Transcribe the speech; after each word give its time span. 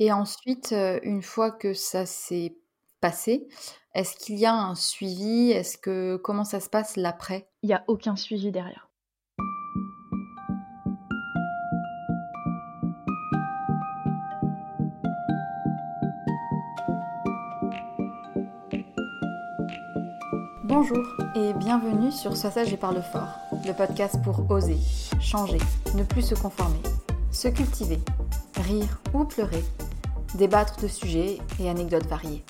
Et 0.00 0.10
ensuite, 0.10 0.72
heu, 0.72 0.98
une 1.04 1.22
fois 1.22 1.52
que 1.52 1.72
ça 1.72 2.04
s'est 2.04 2.56
passé, 3.00 3.46
est-ce 3.94 4.16
qu'il 4.16 4.36
y 4.36 4.44
a 4.44 4.52
un 4.52 4.74
suivi? 4.74 5.52
Est-ce 5.52 5.78
que 5.78 6.16
comment 6.16 6.42
ça 6.42 6.58
se 6.58 6.68
passe 6.68 6.96
l'après? 6.96 7.48
Il 7.62 7.70
y 7.70 7.74
a 7.74 7.84
aucun 7.86 8.16
suivi 8.16 8.50
derrière. 8.50 8.90
Bonjour 20.64 21.06
et 21.36 21.52
bienvenue 21.54 22.10
sur 22.10 22.36
Sois 22.36 22.50
sage 22.50 22.72
et 22.72 22.76
parle 22.76 23.00
fort, 23.00 23.38
le 23.64 23.72
podcast 23.72 24.16
pour 24.24 24.50
oser, 24.50 24.78
changer, 25.20 25.58
ne 25.94 26.02
plus 26.02 26.22
se 26.22 26.34
conformer, 26.34 26.82
se 27.30 27.46
cultiver, 27.46 28.00
rire 28.56 29.00
ou 29.14 29.24
pleurer, 29.24 29.62
débattre 30.34 30.80
de 30.80 30.88
sujets 30.88 31.38
et 31.60 31.68
anecdotes 31.68 32.06
variées. 32.06 32.44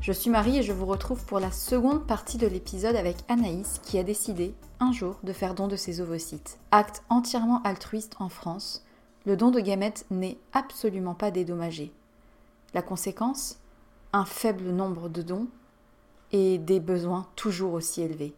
Je 0.00 0.12
suis 0.12 0.30
Marie 0.30 0.58
et 0.58 0.62
je 0.62 0.72
vous 0.72 0.86
retrouve 0.86 1.24
pour 1.26 1.40
la 1.40 1.52
seconde 1.52 2.06
partie 2.06 2.38
de 2.38 2.46
l'épisode 2.46 2.96
avec 2.96 3.16
Anaïs 3.28 3.80
qui 3.84 3.98
a 3.98 4.02
décidé 4.02 4.54
un 4.80 4.92
jour 4.92 5.16
de 5.22 5.32
faire 5.32 5.54
don 5.54 5.68
de 5.68 5.76
ses 5.76 6.00
ovocytes. 6.00 6.58
Acte 6.70 7.02
entièrement 7.08 7.62
altruiste 7.62 8.16
en 8.18 8.28
France, 8.28 8.84
le 9.26 9.36
don 9.36 9.50
de 9.50 9.60
gamètes 9.60 10.06
n'est 10.10 10.38
absolument 10.52 11.14
pas 11.14 11.30
dédommagé. 11.30 11.92
La 12.74 12.82
conséquence 12.82 13.58
Un 14.12 14.24
faible 14.24 14.70
nombre 14.70 15.08
de 15.08 15.22
dons 15.22 15.48
et 16.32 16.58
des 16.58 16.80
besoins 16.80 17.26
toujours 17.36 17.74
aussi 17.74 18.02
élevés. 18.02 18.34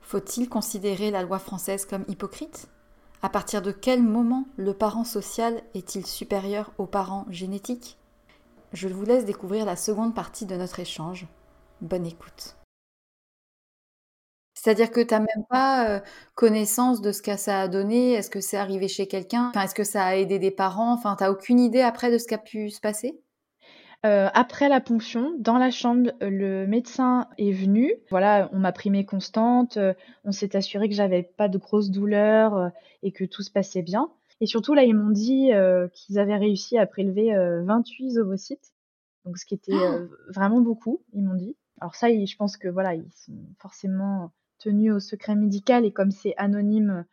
Faut-il 0.00 0.48
considérer 0.48 1.10
la 1.10 1.22
loi 1.22 1.38
française 1.38 1.84
comme 1.84 2.04
hypocrite? 2.08 2.68
À 3.22 3.28
partir 3.28 3.60
de 3.60 3.70
quel 3.70 4.02
moment 4.02 4.46
le 4.56 4.72
parent 4.72 5.04
social 5.04 5.62
est-il 5.74 6.06
supérieur 6.06 6.72
au 6.78 6.86
parent 6.86 7.26
génétique? 7.28 7.98
Je 8.72 8.88
vous 8.88 9.04
laisse 9.04 9.26
découvrir 9.26 9.66
la 9.66 9.76
seconde 9.76 10.14
partie 10.14 10.46
de 10.46 10.56
notre 10.56 10.80
échange. 10.80 11.26
Bonne 11.82 12.06
écoute. 12.06 12.56
C'est-à-dire 14.54 14.90
que 14.90 15.00
tu 15.00 15.12
n'as 15.12 15.20
même 15.20 15.44
pas 15.50 15.88
euh, 15.88 16.00
connaissance 16.34 17.02
de 17.02 17.12
ce 17.12 17.22
que 17.22 17.36
ça 17.36 17.60
a 17.62 17.68
donné 17.68 18.12
Est-ce 18.12 18.30
que 18.30 18.40
c'est 18.40 18.56
arrivé 18.56 18.88
chez 18.88 19.06
quelqu'un? 19.06 19.52
Est-ce 19.52 19.74
que 19.74 19.84
ça 19.84 20.04
a 20.04 20.16
aidé 20.16 20.38
des 20.38 20.50
parents? 20.50 20.92
Enfin, 20.92 21.16
tu 21.16 21.24
n'as 21.24 21.30
aucune 21.30 21.60
idée 21.60 21.82
après 21.82 22.10
de 22.10 22.18
ce 22.18 22.26
qui 22.26 22.34
a 22.34 22.38
pu 22.38 22.70
se 22.70 22.80
passer? 22.80 23.20
Euh, 24.06 24.28
après 24.32 24.70
la 24.70 24.80
ponction, 24.80 25.34
dans 25.38 25.58
la 25.58 25.70
chambre, 25.70 26.10
le 26.20 26.66
médecin 26.66 27.28
est 27.36 27.52
venu. 27.52 27.92
Voilà, 28.10 28.48
on 28.52 28.58
m'a 28.58 28.72
pris 28.72 28.88
mes 28.88 29.04
constantes, 29.04 29.76
euh, 29.76 29.92
on 30.24 30.32
s'est 30.32 30.56
assuré 30.56 30.88
que 30.88 30.94
j'avais 30.94 31.22
pas 31.22 31.48
de 31.48 31.58
grosses 31.58 31.90
douleurs 31.90 32.56
euh, 32.56 32.68
et 33.02 33.12
que 33.12 33.24
tout 33.24 33.42
se 33.42 33.50
passait 33.50 33.82
bien. 33.82 34.10
Et 34.40 34.46
surtout, 34.46 34.72
là, 34.72 34.84
ils 34.84 34.94
m'ont 34.94 35.10
dit 35.10 35.50
qu'ils 35.92 36.18
avaient 36.18 36.38
réussi 36.38 36.78
à 36.78 36.86
prélever 36.86 37.34
28 37.66 38.16
ovocytes. 38.16 38.72
Donc, 39.26 39.36
ce 39.36 39.44
qui 39.44 39.52
était 39.52 39.74
ah 39.74 39.98
vraiment 40.30 40.62
beaucoup, 40.62 41.02
ils 41.12 41.22
m'ont 41.22 41.34
dit. 41.34 41.56
Alors 41.78 41.94
ça, 41.94 42.08
je 42.08 42.36
pense 42.36 42.56
que 42.56 42.66
voilà, 42.66 42.94
ils 42.94 43.12
sont 43.14 43.34
forcément 43.58 44.32
tenus 44.58 44.94
au 44.94 44.98
secret 44.98 45.34
médical 45.34 45.84
et 45.84 45.92
comme 45.92 46.10
c'est 46.10 46.34
anonyme, 46.38 47.04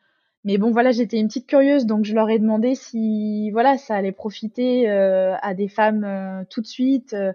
mais 0.48 0.58
bon, 0.58 0.72
voilà, 0.72 0.94
j'étais 0.94 1.18
une 1.18 1.28
petite 1.28 1.46
curieuse, 1.46 1.86
donc 1.86 2.06
je 2.06 2.14
leur 2.14 2.30
ai 2.30 2.40
demandé 2.40 2.74
si, 2.74 3.52
voilà, 3.52 3.78
ça 3.78 3.96
allait 3.96 4.14
profiter 4.14 4.90
euh, 4.90 5.36
à 5.42 5.54
des 5.54 5.68
femmes 5.68 6.06
euh, 6.06 6.46
tout 6.50 6.62
de 6.62 6.68
suite. 6.68 7.12
Euh, 7.12 7.34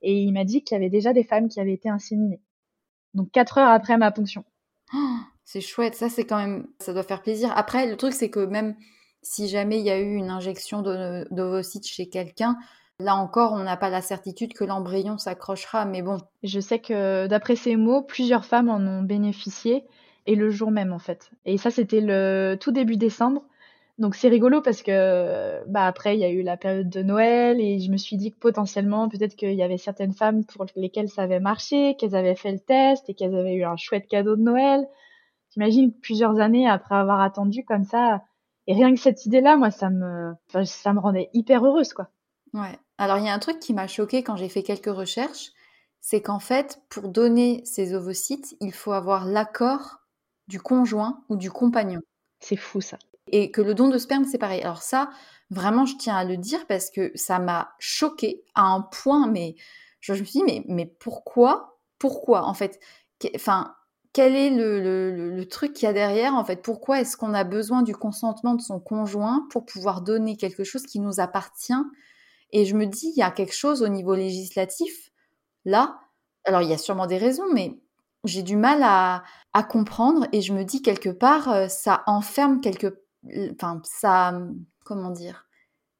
et 0.00 0.22
il 0.22 0.32
m'a 0.32 0.44
dit 0.44 0.64
qu'il 0.64 0.74
y 0.74 0.78
avait 0.80 0.88
déjà 0.88 1.12
des 1.12 1.24
femmes 1.24 1.50
qui 1.50 1.60
avaient 1.60 1.74
été 1.74 1.90
inséminées. 1.90 2.40
Donc 3.12 3.30
quatre 3.32 3.58
heures 3.58 3.68
après 3.68 3.98
ma 3.98 4.10
ponction. 4.10 4.46
Oh, 4.94 4.96
c'est 5.44 5.60
chouette, 5.60 5.94
ça 5.94 6.08
c'est 6.08 6.24
quand 6.24 6.38
même, 6.38 6.66
ça 6.78 6.94
doit 6.94 7.02
faire 7.02 7.20
plaisir. 7.20 7.52
Après, 7.54 7.86
le 7.86 7.98
truc 7.98 8.14
c'est 8.14 8.30
que 8.30 8.40
même 8.40 8.76
si 9.20 9.46
jamais 9.46 9.78
il 9.78 9.84
y 9.84 9.90
a 9.90 10.00
eu 10.00 10.14
une 10.14 10.30
injection 10.30 10.80
d'ovocytes 10.80 11.86
chez 11.86 12.08
quelqu'un, 12.08 12.56
Là 13.00 13.16
encore, 13.16 13.54
on 13.54 13.64
n'a 13.64 13.76
pas 13.76 13.90
la 13.90 14.02
certitude 14.02 14.54
que 14.54 14.62
l'embryon 14.62 15.18
s'accrochera, 15.18 15.84
mais 15.84 16.00
bon. 16.00 16.18
Je 16.44 16.60
sais 16.60 16.78
que 16.78 17.26
d'après 17.26 17.56
ces 17.56 17.74
mots, 17.74 18.02
plusieurs 18.02 18.44
femmes 18.44 18.68
en 18.68 18.78
ont 18.78 19.02
bénéficié 19.02 19.84
et 20.26 20.34
le 20.34 20.50
jour 20.50 20.70
même 20.70 20.92
en 20.92 20.98
fait. 20.98 21.30
Et 21.44 21.58
ça 21.58 21.70
c'était 21.70 22.00
le 22.00 22.56
tout 22.60 22.72
début 22.72 22.96
décembre. 22.96 23.42
Donc 23.98 24.16
c'est 24.16 24.28
rigolo 24.28 24.60
parce 24.60 24.82
que 24.82 25.62
bah 25.68 25.86
après 25.86 26.16
il 26.16 26.20
y 26.20 26.24
a 26.24 26.30
eu 26.30 26.42
la 26.42 26.56
période 26.56 26.88
de 26.88 27.02
Noël 27.02 27.60
et 27.60 27.78
je 27.78 27.92
me 27.92 27.96
suis 27.96 28.16
dit 28.16 28.32
que 28.32 28.38
potentiellement 28.38 29.08
peut-être 29.08 29.36
qu'il 29.36 29.54
y 29.54 29.62
avait 29.62 29.78
certaines 29.78 30.14
femmes 30.14 30.44
pour 30.44 30.66
lesquelles 30.74 31.08
ça 31.08 31.22
avait 31.22 31.38
marché, 31.38 31.94
qu'elles 31.96 32.16
avaient 32.16 32.34
fait 32.34 32.50
le 32.50 32.58
test 32.58 33.08
et 33.08 33.14
qu'elles 33.14 33.36
avaient 33.36 33.54
eu 33.54 33.64
un 33.64 33.76
chouette 33.76 34.08
cadeau 34.08 34.34
de 34.34 34.42
Noël. 34.42 34.88
J'imagine 35.50 35.92
plusieurs 35.92 36.40
années 36.40 36.68
après 36.68 36.96
avoir 36.96 37.20
attendu 37.20 37.64
comme 37.64 37.84
ça 37.84 38.22
et 38.66 38.74
rien 38.74 38.92
que 38.92 39.00
cette 39.00 39.26
idée-là, 39.26 39.56
moi 39.56 39.70
ça 39.70 39.90
me 39.90 40.32
ça 40.64 40.92
me 40.92 40.98
rendait 40.98 41.30
hyper 41.32 41.64
heureuse 41.64 41.92
quoi. 41.92 42.08
Ouais. 42.52 42.76
Alors 42.98 43.18
il 43.18 43.26
y 43.26 43.28
a 43.28 43.34
un 43.34 43.38
truc 43.38 43.60
qui 43.60 43.74
m'a 43.74 43.86
choqué 43.86 44.24
quand 44.24 44.34
j'ai 44.34 44.48
fait 44.48 44.64
quelques 44.64 44.86
recherches, 44.86 45.52
c'est 46.00 46.20
qu'en 46.20 46.40
fait 46.40 46.82
pour 46.88 47.08
donner 47.08 47.62
ces 47.64 47.94
ovocytes, 47.94 48.56
il 48.60 48.72
faut 48.72 48.92
avoir 48.92 49.24
l'accord 49.24 50.03
du 50.48 50.60
conjoint 50.60 51.22
ou 51.28 51.36
du 51.36 51.50
compagnon. 51.50 52.00
C'est 52.40 52.56
fou 52.56 52.80
ça. 52.80 52.98
Et 53.28 53.50
que 53.50 53.62
le 53.62 53.74
don 53.74 53.88
de 53.88 53.98
sperme, 53.98 54.24
c'est 54.24 54.38
pareil. 54.38 54.62
Alors 54.62 54.82
ça, 54.82 55.10
vraiment, 55.50 55.86
je 55.86 55.96
tiens 55.96 56.16
à 56.16 56.24
le 56.24 56.36
dire 56.36 56.66
parce 56.66 56.90
que 56.90 57.10
ça 57.14 57.38
m'a 57.38 57.74
choqué 57.78 58.44
à 58.54 58.62
un 58.64 58.82
point, 58.82 59.26
mais 59.26 59.56
je, 60.00 60.12
me 60.12 60.18
suis 60.18 60.40
dit, 60.40 60.44
mais, 60.44 60.64
mais 60.68 60.86
pourquoi 60.86 61.78
Pourquoi 61.98 62.44
En 62.44 62.54
fait, 62.54 62.78
enfin, 63.34 63.74
quel 64.12 64.36
est 64.36 64.50
le, 64.50 65.30
le 65.30 65.48
truc 65.48 65.72
qu'il 65.72 65.86
y 65.86 65.90
a 65.90 65.92
derrière 65.92 66.34
En 66.34 66.44
fait, 66.44 66.62
pourquoi 66.62 67.00
est-ce 67.00 67.16
qu'on 67.16 67.34
a 67.34 67.44
besoin 67.44 67.82
du 67.82 67.96
consentement 67.96 68.54
de 68.54 68.60
son 68.60 68.78
conjoint 68.78 69.46
pour 69.50 69.64
pouvoir 69.64 70.02
donner 70.02 70.36
quelque 70.36 70.62
chose 70.62 70.84
qui 70.84 71.00
nous 71.00 71.20
appartient? 71.20 71.72
Et 72.52 72.66
je 72.66 72.76
me 72.76 72.86
dis, 72.86 73.08
il 73.08 73.18
y 73.18 73.22
a 73.22 73.32
quelque 73.32 73.54
chose 73.54 73.82
au 73.82 73.88
niveau 73.88 74.14
législatif, 74.14 75.10
là. 75.64 75.98
Alors, 76.44 76.62
il 76.62 76.68
y 76.68 76.74
a 76.74 76.78
sûrement 76.78 77.06
des 77.06 77.18
raisons, 77.18 77.52
mais 77.52 77.80
j'ai 78.24 78.42
du 78.42 78.56
mal 78.56 78.82
à, 78.82 79.22
comprendre 79.68 80.26
et 80.32 80.40
je 80.40 80.52
me 80.52 80.64
dis 80.64 80.82
quelque 80.82 81.10
part, 81.10 81.48
euh, 81.48 81.68
ça 81.68 82.02
enferme 82.06 82.60
quelque, 82.60 83.04
enfin, 83.52 83.80
ça, 83.84 84.36
comment 84.84 85.10
dire, 85.10 85.46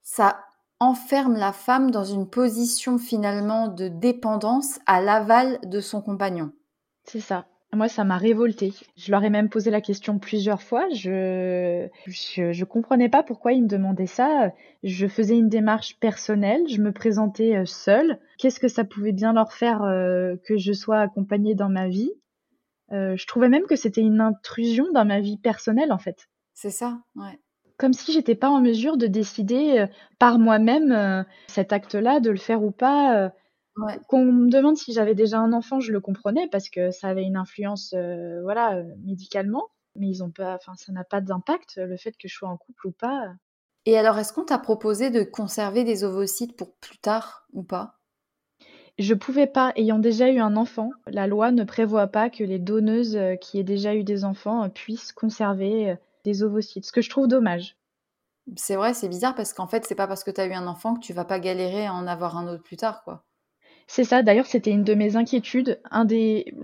ça 0.03 0.45
enferme 0.81 1.35
la 1.35 1.53
femme 1.53 1.91
dans 1.91 2.05
une 2.05 2.29
position 2.29 2.99
finalement 2.99 3.69
de 3.69 3.89
dépendance 3.89 4.81
à 4.87 5.01
l'aval 5.01 5.61
de 5.65 5.81
son 5.81 6.03
compagnon. 6.03 6.53
C'est 7.05 7.21
ça. 7.21 7.47
Moi, 7.75 7.89
ça 7.89 8.05
m'a 8.05 8.19
révoltée. 8.19 8.73
Je 8.97 9.11
leur 9.11 9.25
ai 9.25 9.31
même 9.31 9.49
posé 9.49 9.71
la 9.71 9.81
question 9.81 10.19
plusieurs 10.19 10.62
fois. 10.62 10.89
Je, 10.91 11.89
je, 12.07 12.65
comprenais 12.65 13.09
pas 13.09 13.23
pourquoi 13.23 13.53
ils 13.53 13.62
me 13.62 13.69
demandaient 13.69 14.07
ça. 14.07 14.51
Je 14.83 15.07
faisais 15.07 15.37
une 15.37 15.49
démarche 15.49 15.99
personnelle. 15.99 16.62
Je 16.69 16.81
me 16.81 16.93
présentais 16.93 17.57
euh, 17.57 17.65
seule. 17.65 18.19
Qu'est-ce 18.39 18.61
que 18.61 18.69
ça 18.69 18.85
pouvait 18.85 19.12
bien 19.12 19.33
leur 19.33 19.53
faire 19.53 19.83
euh, 19.83 20.37
que 20.47 20.57
je 20.57 20.73
sois 20.73 21.01
accompagnée 21.01 21.55
dans 21.55 21.69
ma 21.69 21.89
vie? 21.89 22.12
Euh, 22.93 23.17
Je 23.17 23.27
trouvais 23.27 23.49
même 23.49 23.67
que 23.67 23.77
c'était 23.77 24.03
une 24.03 24.21
intrusion 24.21 24.87
dans 24.93 25.05
ma 25.05 25.21
vie 25.21 25.39
personnelle, 25.39 25.93
en 25.93 25.99
fait. 25.99 26.29
C'est 26.53 26.71
ça, 26.71 26.99
ouais. 27.17 27.39
Comme 27.77 27.93
si 27.93 28.12
j'étais 28.12 28.37
pas 28.37 28.51
en 28.51 28.61
mesure 28.61 28.97
de 28.97 29.09
décider 29.09 29.87
par 30.21 30.39
moi-même 30.39 31.25
cet 31.49 31.73
acte-là, 31.73 32.21
de 32.21 32.31
le 32.31 32.37
faire 32.37 32.62
ou 32.62 32.71
pas. 32.71 33.33
Qu'on 34.09 34.25
me 34.25 34.51
demande 34.51 34.77
si 34.77 34.93
j'avais 34.93 35.15
déjà 35.15 35.39
un 35.39 35.53
enfant, 35.53 35.81
je 35.81 35.93
le 35.93 36.01
comprenais 36.01 36.49
parce 36.49 36.69
que 36.69 36.91
ça 36.93 37.09
avait 37.09 37.25
une 37.25 37.37
influence, 37.37 37.93
euh, 37.93 38.41
voilà, 38.43 38.77
euh, 38.77 38.85
médicalement. 39.03 39.69
Mais 39.97 40.09
ils 40.09 40.23
ont 40.23 40.31
pas, 40.31 40.55
enfin, 40.55 40.75
ça 40.77 40.93
n'a 40.93 41.05
pas 41.05 41.21
d'impact 41.21 41.77
le 41.77 41.97
fait 41.97 42.12
que 42.12 42.29
je 42.29 42.35
sois 42.35 42.49
en 42.49 42.57
couple 42.57 42.89
ou 42.89 42.93
pas. 42.93 43.33
Et 43.87 43.99
alors, 43.99 44.19
est-ce 44.19 44.33
qu'on 44.33 44.45
t'a 44.45 44.59
proposé 44.59 45.11
de 45.11 45.23
conserver 45.23 45.85
des 45.85 46.05
ovocytes 46.05 46.57
pour 46.57 46.75
plus 46.77 46.99
tard 46.99 47.47
ou 47.53 47.62
pas? 47.62 48.01
Je 48.99 49.15
pouvais 49.15 49.47
pas, 49.47 49.73
ayant 49.77 49.99
déjà 49.99 50.31
eu 50.31 50.39
un 50.39 50.56
enfant. 50.56 50.91
La 51.06 51.27
loi 51.27 51.51
ne 51.53 51.65
prévoit 51.65 52.09
pas 52.09 52.31
que 52.31 52.45
les 52.45 52.59
donneuses 52.59 53.17
euh, 53.17 53.37
qui 53.37 53.59
aient 53.59 53.65
déjà 53.65 53.95
eu 53.95 54.05
des 54.05 54.25
enfants 54.25 54.69
puissent 54.71 55.12
conserver 55.12 55.97
des 56.25 56.43
ovocytes, 56.43 56.87
ce 56.87 56.93
que 56.93 57.03
je 57.03 57.11
trouve 57.11 57.29
dommage. 57.29 57.77
C'est 58.56 58.77
vrai, 58.77 58.95
c'est 58.95 59.09
bizarre 59.09 59.35
parce 59.35 59.53
qu'en 59.53 59.67
fait, 59.67 59.85
c'est 59.85 59.95
pas 59.95 60.06
parce 60.06 60.25
que 60.25 60.31
tu 60.31 60.41
as 60.41 60.47
eu 60.47 60.55
un 60.55 60.67
enfant 60.67 60.95
que 60.95 61.01
tu 61.01 61.12
vas 61.12 61.25
pas 61.27 61.39
galérer 61.39 61.87
à 61.87 61.93
en 61.95 62.06
avoir 62.06 62.37
un 62.39 62.49
autre 62.49 62.62
plus 62.62 62.77
tard, 62.77 63.05
quoi. 63.05 63.25
C'est 63.86 64.04
ça, 64.04 64.22
d'ailleurs, 64.22 64.46
c'était 64.46 64.70
une 64.70 64.84
de 64.84 64.94
mes 64.94 65.16
inquiétudes. 65.16 65.81
Un 65.90 66.04
des, 66.04 66.54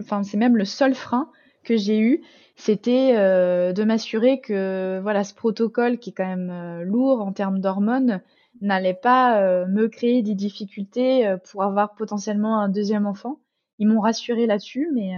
enfin, 0.00 0.22
c'est 0.22 0.36
même 0.36 0.56
le 0.56 0.64
seul 0.64 0.94
frein 0.94 1.30
que 1.64 1.76
j'ai 1.76 1.98
eu, 1.98 2.22
c'était 2.56 3.14
euh, 3.16 3.72
de 3.72 3.84
m'assurer 3.84 4.40
que 4.40 4.98
voilà, 5.02 5.24
ce 5.24 5.34
protocole 5.34 5.98
qui 5.98 6.10
est 6.10 6.12
quand 6.14 6.26
même 6.26 6.50
euh, 6.50 6.84
lourd 6.84 7.20
en 7.20 7.32
termes 7.32 7.60
d'hormones 7.60 8.22
n'allait 8.62 8.94
pas 8.94 9.42
euh, 9.42 9.66
me 9.66 9.88
créer 9.88 10.22
des 10.22 10.34
difficultés 10.34 11.36
pour 11.50 11.62
avoir 11.62 11.94
potentiellement 11.94 12.58
un 12.58 12.70
deuxième 12.70 13.06
enfant. 13.06 13.40
Ils 13.78 13.86
m'ont 13.86 14.00
rassuré 14.00 14.46
là-dessus, 14.46 14.88
mais 14.94 15.12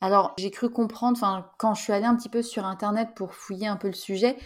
alors 0.00 0.34
j'ai 0.36 0.50
cru 0.50 0.68
comprendre, 0.68 1.54
quand 1.58 1.74
je 1.74 1.82
suis 1.82 1.92
allée 1.92 2.06
un 2.06 2.16
petit 2.16 2.28
peu 2.28 2.42
sur 2.42 2.66
internet 2.66 3.10
pour 3.14 3.34
fouiller 3.34 3.68
un 3.68 3.76
peu 3.76 3.86
le 3.86 3.92
sujet, 3.92 4.36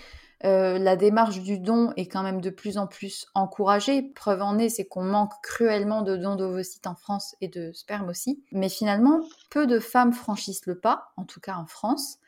euh, 0.45 0.79
la 0.79 0.97
démarche 0.97 1.41
du 1.41 1.59
don 1.59 1.93
est 1.97 2.07
quand 2.07 2.23
même 2.23 2.41
de 2.41 2.51
plus 2.51 2.79
en 2.79 2.87
plus 2.87 3.27
encouragée. 3.35 4.03
Preuve 4.15 4.43
en 4.43 4.59
est, 4.59 4.69
c'est 4.69 4.87
qu'on 4.87 5.03
manque 5.03 5.33
cruellement 5.43 6.03
de 6.03 6.17
dons 6.17 6.37
d'ovocytes 6.37 6.87
en 6.87 6.95
France 6.95 7.35
et 7.41 7.49
de 7.49 7.73
sperme 7.73 8.09
aussi. 8.09 8.43
Mais 8.53 8.69
finalement, 8.69 9.21
peu 9.51 9.67
de 9.67 9.79
femmes 9.79 10.13
franchissent 10.13 10.67
le 10.67 10.79
pas, 10.79 11.09
en 11.17 11.25
tout 11.25 11.41
cas 11.41 11.57
en 11.57 11.67
France. 11.67 12.19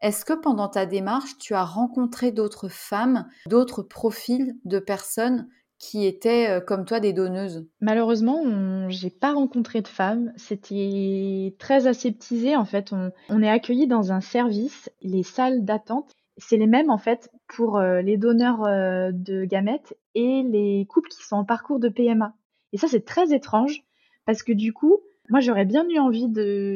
Est-ce 0.00 0.24
que 0.24 0.32
pendant 0.32 0.68
ta 0.68 0.84
démarche, 0.84 1.38
tu 1.38 1.54
as 1.54 1.64
rencontré 1.64 2.32
d'autres 2.32 2.68
femmes, 2.68 3.28
d'autres 3.46 3.82
profils 3.82 4.56
de 4.64 4.80
personnes 4.80 5.48
qui 5.78 6.06
étaient 6.06 6.48
euh, 6.50 6.60
comme 6.60 6.84
toi 6.84 6.98
des 6.98 7.12
donneuses? 7.12 7.64
Malheureusement, 7.80 8.88
j'ai 8.88 9.10
pas 9.10 9.32
rencontré 9.32 9.80
de 9.80 9.88
femmes. 9.88 10.32
C'était 10.36 11.54
très 11.60 11.86
aseptisé 11.86 12.56
en 12.56 12.64
fait. 12.64 12.92
On, 13.28 13.42
est 13.42 13.48
accueilli 13.48 13.86
dans 13.86 14.10
un 14.10 14.20
service, 14.20 14.90
les 15.02 15.22
salles 15.22 15.64
d'attente. 15.64 16.10
C'est 16.36 16.56
les 16.56 16.66
mêmes 16.66 16.90
en 16.90 16.98
fait 16.98 17.30
pour 17.54 17.78
euh, 17.78 18.02
les 18.02 18.16
donneurs 18.16 18.64
euh, 18.64 19.10
de 19.12 19.44
gamètes 19.44 19.96
et 20.14 20.42
les 20.42 20.86
couples 20.88 21.08
qui 21.08 21.24
sont 21.24 21.36
en 21.36 21.44
parcours 21.44 21.78
de 21.78 21.88
PMA. 21.88 22.34
Et 22.72 22.78
ça, 22.78 22.88
c'est 22.88 23.04
très 23.04 23.34
étrange 23.34 23.82
parce 24.26 24.42
que 24.42 24.52
du 24.52 24.72
coup, 24.72 24.98
moi, 25.28 25.40
j'aurais 25.40 25.64
bien 25.64 25.88
eu 25.88 25.98
envie 25.98 26.28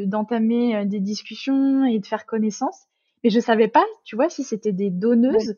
d'entamer 0.06 0.84
des 0.86 1.00
discussions 1.00 1.84
et 1.84 1.98
de 1.98 2.06
faire 2.06 2.26
connaissance, 2.26 2.86
mais 3.22 3.30
je 3.30 3.40
savais 3.40 3.68
pas, 3.68 3.84
tu 4.04 4.16
vois, 4.16 4.28
si 4.28 4.44
c'était 4.44 4.72
des 4.72 4.90
donneuses 4.90 5.56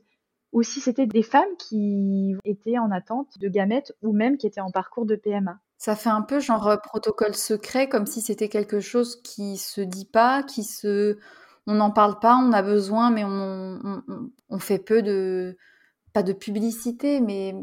ou 0.52 0.62
si 0.62 0.80
c'était 0.80 1.06
des 1.06 1.22
femmes 1.22 1.56
qui 1.58 2.34
étaient 2.44 2.78
en 2.78 2.90
attente 2.90 3.38
de 3.38 3.48
gamètes 3.48 3.92
ou 4.02 4.12
même 4.12 4.38
qui 4.38 4.46
étaient 4.46 4.60
en 4.60 4.70
parcours 4.70 5.06
de 5.06 5.16
PMA. 5.16 5.58
Ça 5.76 5.94
fait 5.94 6.08
un 6.08 6.22
peu 6.22 6.40
genre 6.40 6.66
euh, 6.68 6.76
protocole 6.76 7.34
secret, 7.34 7.88
comme 7.88 8.06
si 8.06 8.20
c'était 8.20 8.48
quelque 8.48 8.80
chose 8.80 9.20
qui 9.22 9.56
se 9.56 9.80
dit 9.80 10.06
pas, 10.06 10.42
qui 10.42 10.64
se, 10.64 11.18
on 11.68 11.74
n'en 11.74 11.90
parle 11.90 12.18
pas, 12.18 12.36
on 12.36 12.52
a 12.52 12.62
besoin, 12.62 13.10
mais 13.10 13.24
on, 13.24 14.58
fait 14.58 14.78
peu 14.78 15.02
de, 15.02 15.58
pas 16.14 16.22
de 16.22 16.32
publicité, 16.32 17.20
mais 17.20 17.54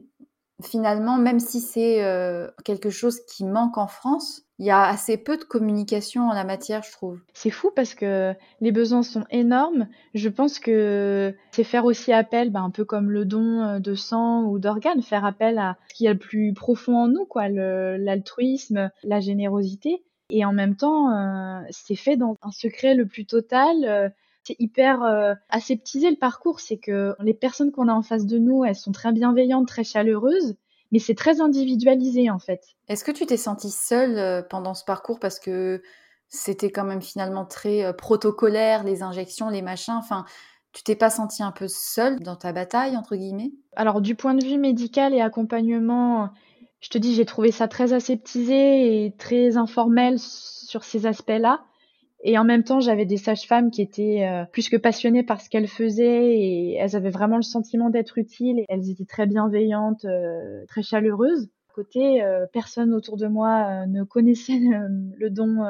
finalement, 0.64 1.18
même 1.18 1.40
si 1.40 1.60
c'est 1.60 2.04
euh, 2.04 2.48
quelque 2.64 2.92
chose 2.92 3.20
qui 3.26 3.44
manque 3.44 3.80
en 3.80 3.88
France, 3.88 4.44
il 4.60 4.66
y 4.68 4.70
a 4.70 4.84
assez 4.84 5.18
peu 5.18 5.38
de 5.38 5.44
communication 5.44 6.30
en 6.30 6.34
la 6.34 6.44
matière, 6.44 6.84
je 6.84 6.92
trouve. 6.92 7.20
C'est 7.34 7.50
fou 7.50 7.72
parce 7.76 7.96
que 7.96 8.36
les 8.62 8.72
besoins 8.72 9.02
sont 9.02 9.26
énormes. 9.32 9.88
Je 10.14 10.30
pense 10.30 10.60
que 10.60 11.36
c'est 11.52 11.64
faire 11.64 11.84
aussi 11.84 12.14
appel, 12.14 12.52
bah, 12.52 12.62
un 12.62 12.70
peu 12.70 12.86
comme 12.86 13.10
le 13.10 13.26
don 13.26 13.64
euh, 13.64 13.80
de 13.80 13.96
sang 13.96 14.44
ou 14.44 14.60
d'organes, 14.60 15.02
faire 15.02 15.26
appel 15.26 15.58
à 15.58 15.78
ce 15.90 15.96
qu'il 15.96 16.06
y 16.06 16.10
a 16.10 16.14
le 16.14 16.20
plus 16.20 16.54
profond 16.54 16.96
en 16.96 17.08
nous, 17.08 17.26
quoi, 17.26 17.50
l'altruisme, 17.50 18.92
la 19.04 19.20
générosité. 19.20 20.04
Et 20.30 20.46
en 20.46 20.54
même 20.54 20.76
temps, 20.76 21.12
euh, 21.12 21.62
c'est 21.70 21.96
fait 21.96 22.18
dans 22.18 22.38
un 22.42 22.52
secret 22.52 22.96
le 22.96 23.06
plus 23.06 23.26
total. 23.26 23.86
Euh, 23.86 24.10
c'est 24.44 24.56
hyper 24.60 25.02
aseptisé 25.50 26.12
le 26.12 26.18
parcours. 26.18 26.60
C'est 26.60 26.78
que 26.78 27.16
les 27.20 27.34
personnes 27.34 27.72
qu'on 27.72 27.88
a 27.88 27.94
en 27.94 28.04
face 28.04 28.28
de 28.28 28.38
nous, 28.38 28.64
elles 28.64 28.76
sont 28.76 28.92
très 28.92 29.12
bienveillantes, 29.12 29.68
très 29.68 29.84
chaleureuses 29.84 30.56
mais 30.92 31.00
c'est 31.00 31.16
très 31.16 31.42
individualisé 31.42 32.30
en 32.30 32.40
fait. 32.40 32.64
Est-ce 32.88 33.04
que 33.04 33.12
tu 33.12 33.26
t'es 33.26 33.38
sentie 33.38 33.70
seule 33.70 34.18
euh, 34.18 34.42
pendant 34.42 34.74
ce 34.74 34.86
parcours? 34.86 35.20
Parce 35.20 35.40
que 35.40 35.82
c'était 36.30 36.72
quand 36.72 36.86
même 36.86 37.02
finalement 37.02 37.46
très 37.46 37.84
euh, 37.84 37.94
protocolaire, 37.94 38.84
les 38.84 39.04
injections, 39.04 39.50
les 39.50 39.62
machins, 39.62 39.96
enfin, 39.96 40.26
tu 40.72 40.84
t'es 40.84 40.96
pas 40.96 41.10
sentie 41.10 41.44
un 41.44 41.52
peu 41.52 41.68
seule 41.68 42.20
dans 42.20 42.36
ta 42.36 42.52
bataille, 42.52 42.98
entre 42.98 43.16
guillemets? 43.16 43.52
Alors, 43.76 44.02
du 44.02 44.16
point 44.16 44.34
de 44.34 44.44
vue 44.46 44.58
médical 44.58 45.14
et 45.14 45.22
accompagnement, 45.22 46.30
je 46.86 46.90
te 46.92 47.00
dis, 47.00 47.16
j'ai 47.16 47.26
trouvé 47.26 47.50
ça 47.50 47.68
très 47.68 47.94
aseptisé 47.94 49.06
et 49.06 49.12
très 49.18 49.58
informel 49.58 50.20
sur 50.20 50.84
ces 50.84 51.08
aspects-là. 51.08 51.66
Et 52.24 52.38
en 52.38 52.44
même 52.44 52.64
temps, 52.64 52.80
j'avais 52.80 53.06
des 53.06 53.18
sages-femmes 53.18 53.72
qui 53.72 53.82
étaient 53.82 54.24
euh, 54.24 54.46
plus 54.46 54.70
que 54.70 54.78
passionnées 54.78 55.24
par 55.24 55.42
ce 55.42 55.50
qu'elles 55.50 55.68
faisaient 55.68 56.38
et 56.38 56.76
elles 56.76 56.96
avaient 56.96 57.10
vraiment 57.10 57.38
le 57.38 57.42
sentiment 57.42 57.90
d'être 57.90 58.20
utiles. 58.20 58.60
Et 58.60 58.66
elles 58.70 58.92
étaient 58.92 59.06
très 59.06 59.26
bienveillantes, 59.26 60.06
euh, 60.06 60.64
très 60.68 60.84
chaleureuses. 60.84 61.50
À 61.72 61.74
côté, 61.74 62.22
euh, 62.22 62.46
personne 62.54 62.94
autour 62.94 63.18
de 63.18 63.26
moi 63.26 63.88
ne 63.88 64.04
connaissait 64.04 64.62
le 65.18 65.30
don 65.32 65.64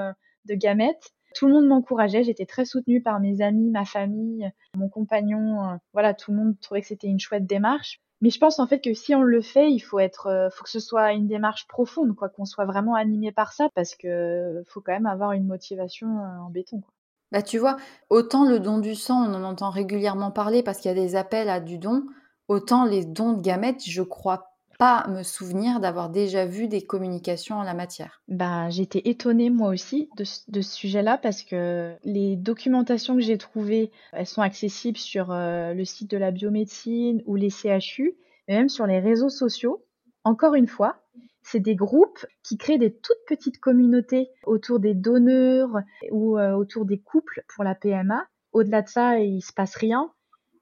de 0.44 0.54
gamètes. 0.54 1.14
Tout 1.34 1.48
le 1.48 1.54
monde 1.54 1.68
m'encourageait, 1.68 2.24
j'étais 2.24 2.46
très 2.46 2.66
soutenue 2.66 3.02
par 3.02 3.22
mes 3.22 3.40
amis, 3.40 3.70
ma 3.70 3.86
famille, 3.86 4.52
mon 4.76 4.90
compagnon. 4.90 5.80
voilà, 5.94 6.14
tout 6.14 6.32
le 6.32 6.38
monde 6.38 6.60
trouvait 6.60 6.82
que 6.82 6.88
c'était 6.88 7.08
une 7.08 7.22
chouette 7.22 7.46
démarche. 7.46 8.02
Mais 8.22 8.30
je 8.30 8.40
pense 8.40 8.60
en 8.60 8.68
fait 8.68 8.80
que 8.80 8.94
si 8.94 9.14
on 9.14 9.24
le 9.24 9.42
fait, 9.42 9.72
il 9.72 9.80
faut 9.80 10.00
être, 10.00 10.28
euh, 10.28 10.50
faut 10.50 10.64
que 10.64 10.70
ce 10.70 10.80
soit 10.80 11.14
une 11.14 11.28
démarche 11.28 11.68
profonde, 11.68 12.16
quoi, 12.16 12.30
qu'on 12.30 12.46
soit 12.46 12.66
vraiment 12.66 12.96
animé 12.96 13.32
par 13.32 13.54
ça, 13.54 13.70
parce 13.76 13.96
que 13.96 14.64
faut 14.68 14.82
quand 14.82 14.94
même 14.94 15.06
avoir 15.06 15.34
une 15.34 15.46
motivation 15.46 16.08
euh, 16.20 16.40
en 16.40 16.50
béton. 16.50 16.82
Quoi. 16.82 16.94
Bah 17.32 17.42
tu 17.42 17.58
vois, 17.58 17.76
autant 18.10 18.46
le 18.46 18.60
don 18.60 18.78
du 18.78 18.96
sang, 18.96 19.30
on 19.30 19.34
en 19.34 19.44
entend 19.44 19.70
régulièrement 19.70 20.32
parler 20.32 20.64
parce 20.64 20.80
qu'il 20.80 20.90
y 20.90 20.94
a 20.94 21.02
des 21.02 21.16
appels 21.16 21.50
à 21.50 21.60
du 21.60 21.78
don, 21.78 22.06
autant 22.48 22.86
les 22.86 23.04
dons 23.04 23.34
de 23.34 23.42
gamètes, 23.42 23.84
je 23.86 24.02
crois 24.02 24.55
pas 24.78 25.08
me 25.08 25.24
souvenir 25.24 25.80
d'avoir 25.80 26.10
déjà 26.10 26.46
vu 26.46 26.68
des 26.68 26.82
communications 26.82 27.58
en 27.58 27.64
la 27.64 27.74
matière. 27.74 28.22
Bah, 28.28 28.70
j'étais 28.70 29.02
étonnée 29.06 29.50
moi 29.50 29.70
aussi 29.70 30.10
de, 30.18 30.24
ce 30.24 30.62
sujet-là 30.62 31.18
parce 31.18 31.44
que 31.44 31.94
les 32.04 32.36
documentations 32.36 33.16
que 33.16 33.22
j'ai 33.22 33.38
trouvées, 33.38 33.92
elles 34.14 34.26
sont 34.26 34.42
accessibles 34.42 34.98
sur 34.98 35.32
euh, 35.32 35.74
le 35.74 35.86
site 35.86 36.10
de 36.12 36.18
la 36.18 36.32
biomédecine 36.32 37.22
ou 37.26 37.36
les 37.36 37.50
CHU, 37.50 38.16
mais 38.48 38.56
même 38.56 38.70
sur 38.70 38.88
les 38.88 39.00
réseaux 39.00 39.30
sociaux. 39.30 39.86
Encore 40.24 40.56
une 40.56 40.68
fois, 40.68 40.98
c'est 41.44 41.60
des 41.60 41.76
groupes 41.76 42.26
qui 42.44 42.58
créent 42.58 42.80
des 42.80 42.92
toutes 42.92 43.24
petites 43.28 43.60
communautés 43.60 44.30
autour 44.46 44.80
des 44.80 44.96
donneurs 44.96 45.80
ou 46.12 46.38
euh, 46.38 46.54
autour 46.54 46.86
des 46.86 47.00
couples 47.00 47.44
pour 47.54 47.64
la 47.64 47.76
PMA. 47.76 48.26
Au-delà 48.52 48.82
de 48.82 48.88
ça, 48.88 49.20
il 49.20 49.42
se 49.42 49.54
passe 49.54 49.76
rien. 49.76 50.12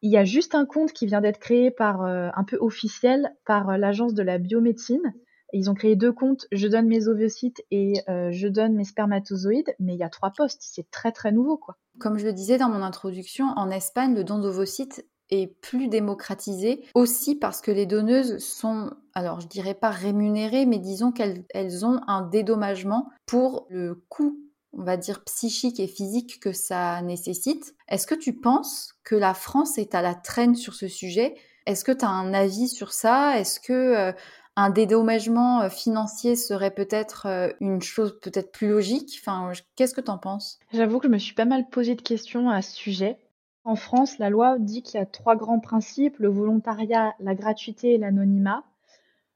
Il 0.05 0.11
y 0.11 0.17
a 0.17 0.25
juste 0.25 0.53
un 0.53 0.65
compte 0.65 0.91
qui 0.91 1.05
vient 1.05 1.21
d'être 1.21 1.39
créé 1.39 1.71
par 1.71 2.03
euh, 2.03 2.27
un 2.35 2.43
peu 2.43 2.57
officiel 2.59 3.33
par 3.45 3.69
euh, 3.69 3.77
l'agence 3.77 4.13
de 4.13 4.21
la 4.21 4.37
biomédecine. 4.37 5.13
Ils 5.53 5.69
ont 5.69 5.75
créé 5.75 5.95
deux 5.95 6.11
comptes, 6.11 6.45
je 6.51 6.67
donne 6.67 6.87
mes 6.87 7.07
ovocytes 7.07 7.63
et 7.71 7.93
euh, 8.09 8.29
je 8.31 8.49
donne 8.49 8.75
mes 8.75 8.83
spermatozoïdes, 8.83 9.73
mais 9.79 9.93
il 9.93 9.99
y 9.99 10.03
a 10.03 10.09
trois 10.09 10.31
postes, 10.31 10.61
c'est 10.61 10.91
très 10.91 11.13
très 11.13 11.31
nouveau 11.31 11.57
quoi. 11.57 11.77
Comme 11.99 12.17
je 12.17 12.25
le 12.25 12.33
disais 12.33 12.57
dans 12.57 12.67
mon 12.67 12.81
introduction, 12.81 13.45
en 13.55 13.69
Espagne, 13.69 14.13
le 14.13 14.25
don 14.25 14.39
d'ovocytes 14.39 15.05
est 15.29 15.47
plus 15.61 15.87
démocratisé 15.87 16.83
aussi 16.95 17.35
parce 17.35 17.61
que 17.61 17.71
les 17.71 17.85
donneuses 17.85 18.39
sont, 18.39 18.91
alors 19.13 19.39
je 19.39 19.47
dirais 19.47 19.73
pas 19.73 19.89
rémunérées, 19.89 20.65
mais 20.65 20.79
disons 20.79 21.13
qu'elles 21.13 21.85
ont 21.85 22.01
un 22.07 22.23
dédommagement 22.23 23.09
pour 23.25 23.67
le 23.69 24.03
coût 24.09 24.42
on 24.73 24.83
va 24.83 24.97
dire, 24.97 25.23
psychique 25.23 25.79
et 25.79 25.87
physique 25.87 26.39
que 26.39 26.51
ça 26.51 27.01
nécessite. 27.01 27.75
Est-ce 27.87 28.07
que 28.07 28.15
tu 28.15 28.33
penses 28.33 28.95
que 29.03 29.15
la 29.15 29.33
France 29.33 29.77
est 29.77 29.95
à 29.95 30.01
la 30.01 30.15
traîne 30.15 30.55
sur 30.55 30.73
ce 30.73 30.87
sujet? 30.87 31.35
Est-ce 31.65 31.83
que 31.83 31.91
tu 31.91 32.05
as 32.05 32.09
un 32.09 32.33
avis 32.33 32.67
sur 32.67 32.91
ça? 32.91 33.39
Est-ce 33.39 33.59
que 33.59 33.73
euh, 33.73 34.11
un 34.55 34.69
dédommagement 34.69 35.61
euh, 35.61 35.69
financier 35.69 36.35
serait 36.35 36.73
peut-être 36.73 37.27
euh, 37.27 37.49
une 37.61 37.81
chose 37.81 38.19
peut-être 38.21 38.51
plus 38.51 38.69
logique? 38.69 39.19
Enfin, 39.21 39.51
qu'est-ce 39.75 39.93
que 39.93 40.01
tu 40.01 40.11
en 40.11 40.17
penses? 40.17 40.59
J'avoue 40.73 40.99
que 40.99 41.07
je 41.07 41.13
me 41.13 41.19
suis 41.19 41.35
pas 41.35 41.45
mal 41.45 41.69
posé 41.69 41.95
de 41.95 42.01
questions 42.01 42.49
à 42.49 42.61
ce 42.61 42.75
sujet. 42.75 43.17
En 43.65 43.75
France, 43.75 44.17
la 44.17 44.29
loi 44.29 44.57
dit 44.59 44.83
qu'il 44.83 44.99
y 44.99 45.03
a 45.03 45.05
trois 45.05 45.37
grands 45.37 45.59
principes, 45.59 46.17
le 46.19 46.27
volontariat, 46.27 47.13
la 47.19 47.33
gratuité 47.33 47.93
et 47.93 47.97
l'anonymat. 47.97 48.63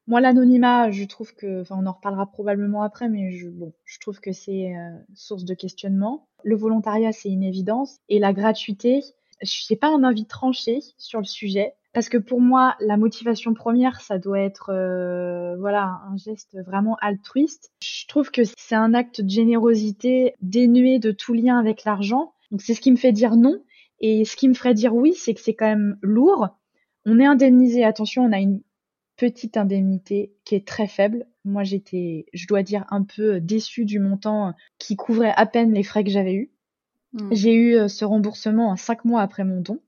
Moi, 0.07 0.21
l'anonymat, 0.21 0.89
je 0.91 1.03
trouve 1.03 1.35
que, 1.35 1.61
enfin, 1.61 1.75
on 1.77 1.85
en 1.85 1.91
reparlera 1.91 2.25
probablement 2.31 2.81
après, 2.81 3.09
mais 3.09 3.31
je, 3.31 3.49
bon, 3.49 3.73
je 3.83 3.99
trouve 3.99 4.21
que 4.21 4.31
c'est 4.31 4.73
euh, 4.73 4.97
source 5.13 5.43
de 5.43 5.53
questionnement. 5.53 6.27
Le 6.43 6.55
volontariat, 6.55 7.11
c'est 7.11 7.29
une 7.29 7.43
évidence. 7.43 7.97
Et 8.07 8.17
la 8.19 8.31
gratuité, 8.31 9.01
je 9.41 9.65
n'ai 9.69 9.77
pas 9.77 9.89
un 9.89 10.03
avis 10.03 10.25
tranché 10.25 10.79
sur 10.97 11.19
le 11.19 11.25
sujet. 11.25 11.73
Parce 11.93 12.09
que 12.09 12.17
pour 12.17 12.41
moi, 12.41 12.75
la 12.79 12.95
motivation 12.95 13.53
première, 13.53 14.01
ça 14.01 14.19
doit 14.19 14.39
être 14.39 14.69
euh, 14.69 15.55
voilà 15.57 15.99
un 16.07 16.15
geste 16.15 16.57
vraiment 16.63 16.95
altruiste. 17.01 17.71
Je 17.81 18.05
trouve 18.07 18.29
que 18.29 18.43
c'est 18.55 18.75
un 18.75 18.93
acte 18.93 19.21
de 19.21 19.29
générosité 19.29 20.35
dénué 20.41 20.99
de 20.99 21.11
tout 21.11 21.33
lien 21.33 21.57
avec 21.57 21.85
l'argent. 21.85 22.33
Donc 22.51 22.61
c'est 22.61 22.75
ce 22.75 22.81
qui 22.81 22.91
me 22.91 22.97
fait 22.97 23.13
dire 23.13 23.35
non. 23.35 23.63
Et 23.99 24.25
ce 24.25 24.35
qui 24.35 24.47
me 24.47 24.53
ferait 24.53 24.75
dire 24.75 24.93
oui, 24.93 25.15
c'est 25.15 25.33
que 25.33 25.41
c'est 25.41 25.55
quand 25.55 25.65
même 25.65 25.97
lourd. 26.01 26.49
On 27.05 27.19
est 27.19 27.25
indemnisé. 27.25 27.83
Attention, 27.83 28.25
on 28.25 28.31
a 28.31 28.39
une 28.39 28.61
petite 29.17 29.57
indemnité 29.57 30.33
qui 30.45 30.55
est 30.55 30.65
très 30.65 30.87
faible. 30.87 31.25
Moi, 31.43 31.63
j'étais, 31.63 32.27
je 32.33 32.47
dois 32.47 32.63
dire, 32.63 32.85
un 32.89 33.03
peu 33.03 33.41
déçue 33.41 33.83
du 33.85 33.99
montant 33.99 34.53
qui 34.77 34.95
couvrait 34.95 35.33
à 35.35 35.45
peine 35.45 35.73
les 35.73 35.83
frais 35.83 36.03
que 36.03 36.09
j'avais 36.09 36.35
eus. 36.35 36.51
Hmm. 37.13 37.29
J'ai 37.31 37.53
eu 37.53 37.75
euh, 37.75 37.87
ce 37.87 38.05
remboursement 38.05 38.75
cinq 38.75 39.05
mois 39.05 39.21
après 39.21 39.43
mon 39.43 39.61
don. 39.61 39.79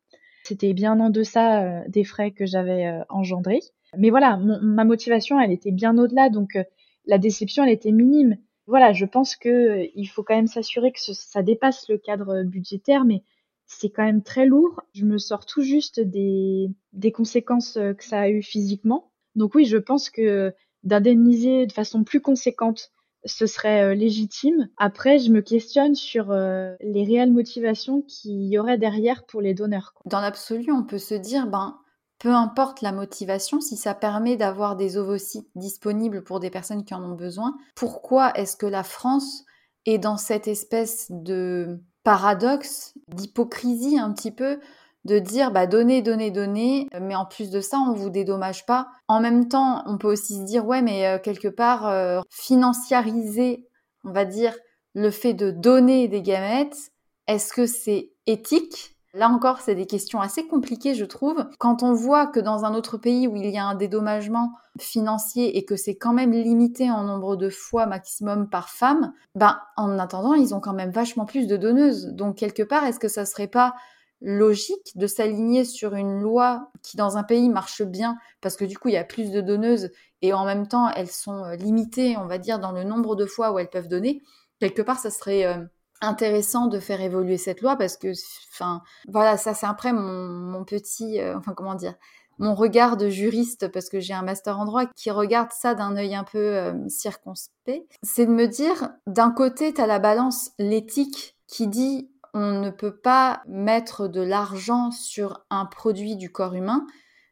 C'était 0.43 0.74
bien 0.74 1.00
en 1.00 1.09
deçà 1.09 1.63
euh, 1.63 1.83
des 1.88 2.03
frais 2.03 2.31
que 2.31 2.45
j'avais 2.45 2.88
euh, 2.88 3.03
engendrés. 3.09 3.62
Mais 3.98 4.09
voilà, 4.09 4.38
ma 4.38 4.83
motivation, 4.83 5.39
elle 5.39 5.51
était 5.51 5.71
bien 5.71 5.98
au-delà, 5.98 6.29
donc 6.29 6.59
la 7.07 7.17
déception, 7.17 7.63
elle 7.63 7.71
était 7.71 7.91
minime. 7.91 8.38
Voilà, 8.67 8.93
je 8.93 9.05
pense 9.05 9.36
que 9.36 9.89
il 9.95 10.05
faut 10.05 10.21
quand 10.21 10.36
même 10.36 10.45
s'assurer 10.45 10.91
que 10.91 11.00
ça 11.00 11.41
dépasse 11.41 11.89
le 11.89 11.98
cadre 11.98 12.43
budgétaire, 12.43 13.03
mais 13.03 13.24
c'est 13.65 13.89
quand 13.89 14.03
même 14.03 14.21
très 14.21 14.45
lourd. 14.45 14.79
Je 14.93 15.05
me 15.05 15.17
sors 15.17 15.48
tout 15.48 15.63
juste 15.63 16.00
des, 16.00 16.69
des 16.93 17.12
conséquences 17.12 17.79
que 17.98 18.03
ça 18.03 18.19
a 18.19 18.29
eu 18.29 18.43
physiquement. 18.43 19.09
Donc 19.36 19.55
oui, 19.55 19.65
je 19.65 19.77
pense 19.77 20.09
que 20.09 20.53
d'indemniser 20.83 21.65
de 21.65 21.71
façon 21.71 22.03
plus 22.03 22.21
conséquente, 22.21 22.91
ce 23.25 23.45
serait 23.45 23.83
euh, 23.83 23.93
légitime. 23.93 24.69
Après, 24.77 25.19
je 25.19 25.31
me 25.31 25.41
questionne 25.41 25.95
sur 25.95 26.31
euh, 26.31 26.75
les 26.81 27.03
réelles 27.03 27.31
motivations 27.31 28.01
qu'il 28.01 28.45
y 28.45 28.57
aurait 28.57 28.77
derrière 28.77 29.25
pour 29.25 29.41
les 29.41 29.53
donneurs. 29.53 29.93
Dans 30.05 30.21
l'absolu, 30.21 30.71
on 30.71 30.83
peut 30.83 31.00
se 31.00 31.15
dire, 31.15 31.48
ben, 31.48 31.77
peu 32.17 32.33
importe 32.33 32.81
la 32.81 32.91
motivation, 32.91 33.62
si 33.62 33.77
ça 33.77 33.93
permet 33.93 34.38
d'avoir 34.38 34.75
des 34.75 34.98
ovocytes 34.98 35.50
disponibles 35.55 36.24
pour 36.24 36.39
des 36.39 36.50
personnes 36.50 36.86
qui 36.86 36.93
en 36.93 37.03
ont 37.03 37.15
besoin, 37.15 37.57
pourquoi 37.75 38.31
est-ce 38.38 38.57
que 38.57 38.65
la 38.65 38.83
France 38.83 39.43
est 39.86 39.98
dans 39.98 40.17
cette 40.17 40.48
espèce 40.48 41.07
de 41.09 41.79
paradoxe, 42.03 42.93
d'hypocrisie 43.09 44.00
un 44.00 44.12
petit 44.13 44.31
peu 44.31 44.59
de 45.06 45.20
dire 45.20 45.51
bah 45.51 45.65
donnez, 45.65 46.01
donnez, 46.01 46.32
donnez, 46.32 46.88
mais 47.00 47.15
en 47.15 47.25
plus 47.25 47.50
de 47.50 47.62
ça, 47.62 47.77
on 47.77 47.94
vous 47.94 48.10
dédommage 48.10 48.65
pas. 48.65 48.88
En 49.08 49.20
même 49.20 49.48
temps, 49.48 49.84
on 49.86 49.98
peut 49.98 50.12
aussi 50.12 50.38
se 50.38 50.44
dire 50.44 50.65
ouais, 50.65 50.82
mais 50.82 51.08
euh, 51.08 51.20
quelque 51.20 51.48
part 51.48 51.88
euh, 51.88 52.22
financiariser, 52.29 53.68
on 54.03 54.12
va 54.12 54.25
dire 54.25 54.53
le 54.94 55.12
fait 55.12 55.34
de 55.34 55.51
donner 55.51 56.08
des 56.08 56.22
gamètes, 56.22 56.91
est-ce 57.27 57.53
que 57.53 57.65
c'est 57.65 58.12
éthique? 58.25 58.96
Là 59.15 59.29
encore, 59.29 59.60
c'est 59.62 59.74
des 59.74 59.88
questions 59.88 60.22
assez 60.22 60.48
compliquées, 60.48 60.94
je 60.94 61.06
trouve. 61.06 61.44
Quand 61.58 61.82
on 61.82 61.94
voit 61.94 62.27
que 62.27 62.39
dans 62.39 62.63
un 62.63 62.75
autre 62.75 62.98
pays 62.98 63.27
où 63.27 63.36
il 63.36 63.50
y 63.50 63.58
a 63.58 63.65
un 63.65 63.74
dédommagement 63.74 64.51
financier 64.79 65.58
et 65.58 65.65
que 65.65 65.75
c'est 65.75 65.96
quand 65.96 66.13
même 66.13 66.32
limité 66.32 66.91
en 66.91 67.03
nombre 67.03 67.36
de 67.36 67.50
fois 67.50 67.88
maximum 67.88 68.50
par 68.50 68.70
femme, 68.70 69.13
ben, 69.34 69.60
en 69.77 69.98
attendant, 69.98 70.36
ils 70.36 70.53
ont 70.53 70.60
quand 70.60 70.74
même 70.74 70.91
vachement 70.91 71.25
plus 71.25 71.48
de 71.48 71.58
donneuses. 71.58 72.10
Donc, 72.13 72.36
quelque 72.36 72.62
part, 72.62 72.86
est-ce 72.86 73.00
que 73.00 73.08
ça 73.08 73.25
serait 73.25 73.48
pas 73.48 73.74
logique 74.21 74.91
de 74.95 75.07
s'aligner 75.07 75.63
sur 75.63 75.95
une 75.95 76.21
loi 76.21 76.71
qui 76.81 76.97
dans 76.97 77.17
un 77.17 77.23
pays 77.23 77.49
marche 77.49 77.83
bien 77.83 78.17
parce 78.41 78.57
que 78.57 78.65
du 78.65 78.77
coup 78.77 78.89
il 78.89 78.93
y 78.93 78.97
a 78.97 79.03
plus 79.03 79.31
de 79.31 79.41
donneuses 79.41 79.91
et 80.21 80.33
en 80.33 80.45
même 80.45 80.67
temps 80.67 80.89
elles 80.89 81.11
sont 81.11 81.43
euh, 81.45 81.55
limitées 81.55 82.17
on 82.17 82.25
va 82.25 82.38
dire 82.38 82.59
dans 82.59 82.71
le 82.71 82.83
nombre 82.83 83.15
de 83.15 83.25
fois 83.25 83.51
où 83.51 83.59
elles 83.59 83.69
peuvent 83.69 83.88
donner 83.88 84.21
quelque 84.59 84.81
part 84.81 84.99
ça 84.99 85.09
serait 85.09 85.45
euh, 85.45 85.63
intéressant 86.01 86.67
de 86.67 86.79
faire 86.79 86.99
évoluer 86.99 87.38
cette 87.38 87.61
loi 87.61 87.77
parce 87.77 87.95
que 87.95 88.11
enfin 88.53 88.81
voilà 89.07 89.38
ça 89.38 89.53
c'est 89.53 89.67
après 89.67 89.93
mon, 89.93 90.65
petit 90.65 91.21
euh, 91.21 91.38
enfin 91.38 91.53
comment 91.53 91.75
dire 91.75 91.93
mon 92.39 92.55
regard 92.55 92.97
de 92.97 93.09
juriste 93.09 93.69
parce 93.69 93.89
que 93.89 94.01
j'ai 94.01 94.13
un 94.13 94.21
master 94.21 94.59
en 94.59 94.65
droit 94.65 94.85
qui 94.85 95.11
regarde 95.11 95.51
ça 95.51 95.75
d'un 95.75 95.97
œil 95.97 96.15
un 96.15 96.23
peu 96.23 96.71
circonspect. 96.88 97.97
C'est 98.01 98.27
de 98.27 98.31
me 98.31 98.47
dire 98.47 98.91
d'un 99.07 99.29
côté 99.29 99.73
tu 99.73 99.81
as 99.81 99.88
la 99.88 99.99
balance 99.99 100.51
l'éthique 100.57 101.35
qui 101.47 101.67
dit 101.67 102.09
on 102.33 102.59
ne 102.59 102.69
peut 102.69 102.95
pas 102.95 103.41
mettre 103.48 104.07
de 104.07 104.21
l'argent 104.21 104.91
sur 104.91 105.45
un 105.50 105.65
produit 105.65 106.15
du 106.15 106.31
corps 106.31 106.53
humain, 106.53 106.86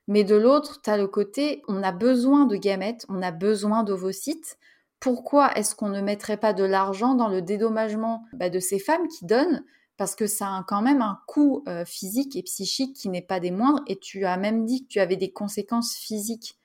mais 0.08 0.24
de 0.24 0.36
l'autre, 0.36 0.82
tu 0.82 0.90
as 0.90 0.98
le 0.98 1.08
côté, 1.08 1.62
on 1.68 1.84
a 1.84 1.92
besoin 1.92 2.46
de 2.46 2.56
gamètes, 2.56 3.06
on 3.10 3.22
a 3.22 3.32
besoin 3.32 3.84
d'ovocytes. 3.84 4.58
Pourquoi 5.00 5.54
est-ce 5.54 5.76
qu'on 5.76 5.90
ne 5.90 6.02
mettrait 6.02 6.38
pas 6.38 6.54
de 6.54 6.64
l'argent 6.64 7.14
dans 7.14 7.28
le 7.28 7.42
dédommagement 7.42 8.24
bah, 8.34 8.50
de 8.50 8.60
ces 8.60 8.80
femmes 8.80 9.08
qui 9.08 9.26
donnent? 9.26 9.64
Parce 9.98 10.16
que 10.16 10.28
ça 10.28 10.48
a 10.48 10.64
quand 10.68 10.82
même 10.82 11.02
un 11.02 11.20
coût 11.28 11.64
euh, 11.68 11.84
physique 11.84 12.36
et 12.36 12.44
psychique 12.44 12.96
qui 12.96 13.10
n'est 13.10 13.22
pas 13.22 13.40
des 13.40 13.52
moindres, 13.52 13.82
et 13.88 14.00
tu 14.00 14.26
as 14.26 14.38
même 14.38 14.66
dit 14.66 14.84
que 14.84 14.90
tu 14.90 15.00
avais 15.00 15.18
des 15.18 15.32
conséquences 15.32 15.96
physiques 15.96 16.57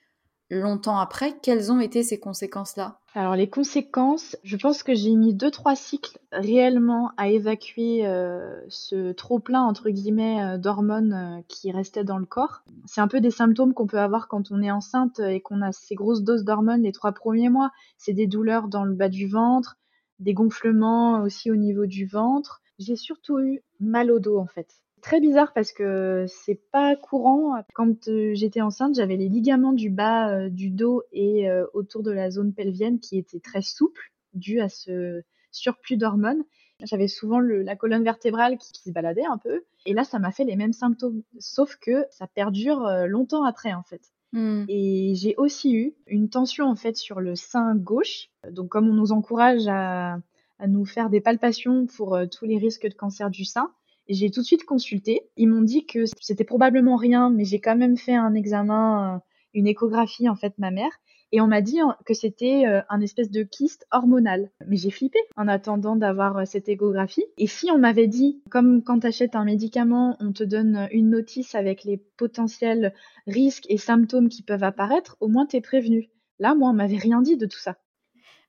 longtemps 0.60 0.98
après. 0.98 1.36
Quelles 1.42 1.72
ont 1.72 1.80
été 1.80 2.02
ces 2.02 2.18
conséquences-là? 2.18 2.98
Alors 3.14 3.36
les 3.36 3.48
conséquences, 3.48 4.36
je 4.42 4.56
pense 4.56 4.82
que 4.82 4.94
j'ai 4.94 5.14
mis 5.14 5.34
deux 5.34 5.50
trois 5.50 5.76
cycles 5.76 6.18
réellement 6.30 7.12
à 7.18 7.28
évacuer 7.28 8.06
euh, 8.06 8.58
ce 8.68 9.12
trop 9.12 9.38
plein 9.38 9.62
entre 9.62 9.90
guillemets 9.90 10.42
euh, 10.42 10.58
d'hormones 10.58 11.12
euh, 11.12 11.42
qui 11.46 11.70
restaient 11.70 12.04
dans 12.04 12.16
le 12.16 12.24
corps. 12.24 12.62
C'est 12.86 13.02
un 13.02 13.08
peu 13.08 13.20
des 13.20 13.30
symptômes 13.30 13.74
qu'on 13.74 13.86
peut 13.86 13.98
avoir 13.98 14.28
quand 14.28 14.50
on 14.50 14.62
est 14.62 14.70
enceinte 14.70 15.20
et 15.20 15.42
qu'on 15.42 15.60
a 15.60 15.72
ces 15.72 15.94
grosses 15.94 16.22
doses 16.22 16.44
d'hormones 16.44 16.82
les 16.82 16.92
trois 16.92 17.12
premiers 17.12 17.50
mois. 17.50 17.70
C'est 17.98 18.14
des 18.14 18.26
douleurs 18.26 18.68
dans 18.68 18.84
le 18.84 18.94
bas 18.94 19.10
du 19.10 19.26
ventre, 19.26 19.76
des 20.18 20.32
gonflements 20.32 21.20
aussi 21.20 21.50
au 21.50 21.56
niveau 21.56 21.84
du 21.84 22.06
ventre. 22.06 22.62
J'ai 22.78 22.96
surtout 22.96 23.38
eu 23.38 23.62
mal 23.78 24.10
au 24.10 24.20
dos 24.20 24.38
en 24.38 24.46
fait 24.46 24.81
très 25.02 25.20
bizarre 25.20 25.52
parce 25.52 25.72
que 25.72 26.24
c'est 26.28 26.60
pas 26.70 26.96
courant. 26.96 27.62
Quand 27.74 28.08
euh, 28.08 28.32
j'étais 28.34 28.62
enceinte, 28.62 28.94
j'avais 28.94 29.16
les 29.16 29.28
ligaments 29.28 29.72
du 29.72 29.90
bas 29.90 30.30
euh, 30.30 30.48
du 30.48 30.70
dos 30.70 31.02
et 31.12 31.50
euh, 31.50 31.66
autour 31.74 32.02
de 32.02 32.10
la 32.10 32.30
zone 32.30 32.54
pelvienne 32.54 33.00
qui 33.00 33.18
étaient 33.18 33.40
très 33.40 33.60
souples 33.60 34.12
dû 34.32 34.60
à 34.60 34.70
ce 34.70 35.22
surplus 35.50 35.98
d'hormones. 35.98 36.44
J'avais 36.84 37.08
souvent 37.08 37.38
la 37.38 37.76
colonne 37.76 38.02
vertébrale 38.02 38.56
qui, 38.56 38.70
se 38.72 38.90
baladait 38.90 39.26
un 39.26 39.38
peu. 39.38 39.62
Et 39.86 39.92
là, 39.92 40.02
ça 40.04 40.18
m'a 40.18 40.32
fait 40.32 40.44
les 40.44 40.56
mêmes 40.56 40.72
symptômes, 40.72 41.22
sauf 41.38 41.76
que 41.76 42.06
ça 42.10 42.26
perdure 42.26 42.88
longtemps 43.06 43.44
après 43.44 43.72
en 43.72 43.84
fait. 43.84 44.00
Hmm. 44.32 44.64
Et 44.68 45.12
j'ai 45.14 45.36
aussi 45.36 45.74
eu 45.74 45.94
une 46.08 46.28
tension 46.28 46.66
en 46.66 46.74
fait 46.74 46.96
sur 46.96 47.20
le 47.20 47.36
sein 47.36 47.76
gauche. 47.76 48.30
Donc 48.50 48.70
comme 48.70 48.88
on 48.88 48.94
nous 48.94 49.12
encourage 49.12 49.68
à, 49.68 50.18
à 50.58 50.66
nous 50.66 50.84
faire 50.84 51.08
des 51.08 51.20
palpations 51.20 51.86
pour 51.86 52.18
tous 52.32 52.46
les 52.46 52.58
risques 52.58 52.88
de 52.88 52.94
cancer 52.94 53.30
du 53.30 53.44
sein, 53.44 53.70
j'ai 54.08 54.30
tout 54.30 54.40
de 54.40 54.46
suite 54.46 54.64
consulté. 54.64 55.22
Ils 55.36 55.48
m'ont 55.48 55.62
dit 55.62 55.86
que 55.86 56.04
c'était 56.20 56.44
probablement 56.44 56.96
rien, 56.96 57.30
mais 57.30 57.44
j'ai 57.44 57.60
quand 57.60 57.76
même 57.76 57.96
fait 57.96 58.14
un 58.14 58.34
examen, 58.34 59.16
euh, 59.16 59.18
une 59.54 59.66
échographie 59.66 60.28
en 60.28 60.34
fait, 60.34 60.54
ma 60.58 60.70
mère. 60.70 60.92
Et 61.34 61.40
on 61.40 61.46
m'a 61.46 61.62
dit 61.62 61.78
que 62.04 62.12
c'était 62.12 62.66
euh, 62.66 62.82
un 62.90 63.00
espèce 63.00 63.30
de 63.30 63.42
kyste 63.42 63.86
hormonal. 63.90 64.50
Mais 64.68 64.76
j'ai 64.76 64.90
flippé 64.90 65.18
en 65.36 65.48
attendant 65.48 65.96
d'avoir 65.96 66.36
euh, 66.36 66.44
cette 66.44 66.68
échographie. 66.68 67.24
Et 67.38 67.46
si 67.46 67.70
on 67.70 67.78
m'avait 67.78 68.06
dit, 68.06 68.42
comme 68.50 68.82
quand 68.82 69.00
tu 69.00 69.06
achètes 69.06 69.34
un 69.34 69.44
médicament, 69.44 70.16
on 70.20 70.32
te 70.32 70.44
donne 70.44 70.88
une 70.92 71.08
notice 71.08 71.54
avec 71.54 71.84
les 71.84 71.96
potentiels 72.18 72.92
risques 73.26 73.66
et 73.70 73.78
symptômes 73.78 74.28
qui 74.28 74.42
peuvent 74.42 74.64
apparaître, 74.64 75.16
au 75.20 75.28
moins 75.28 75.46
tu 75.46 75.56
es 75.56 75.62
prévenu. 75.62 76.10
Là, 76.38 76.54
moi, 76.54 76.70
on 76.70 76.74
m'avait 76.74 76.98
rien 76.98 77.22
dit 77.22 77.38
de 77.38 77.46
tout 77.46 77.58
ça. 77.58 77.78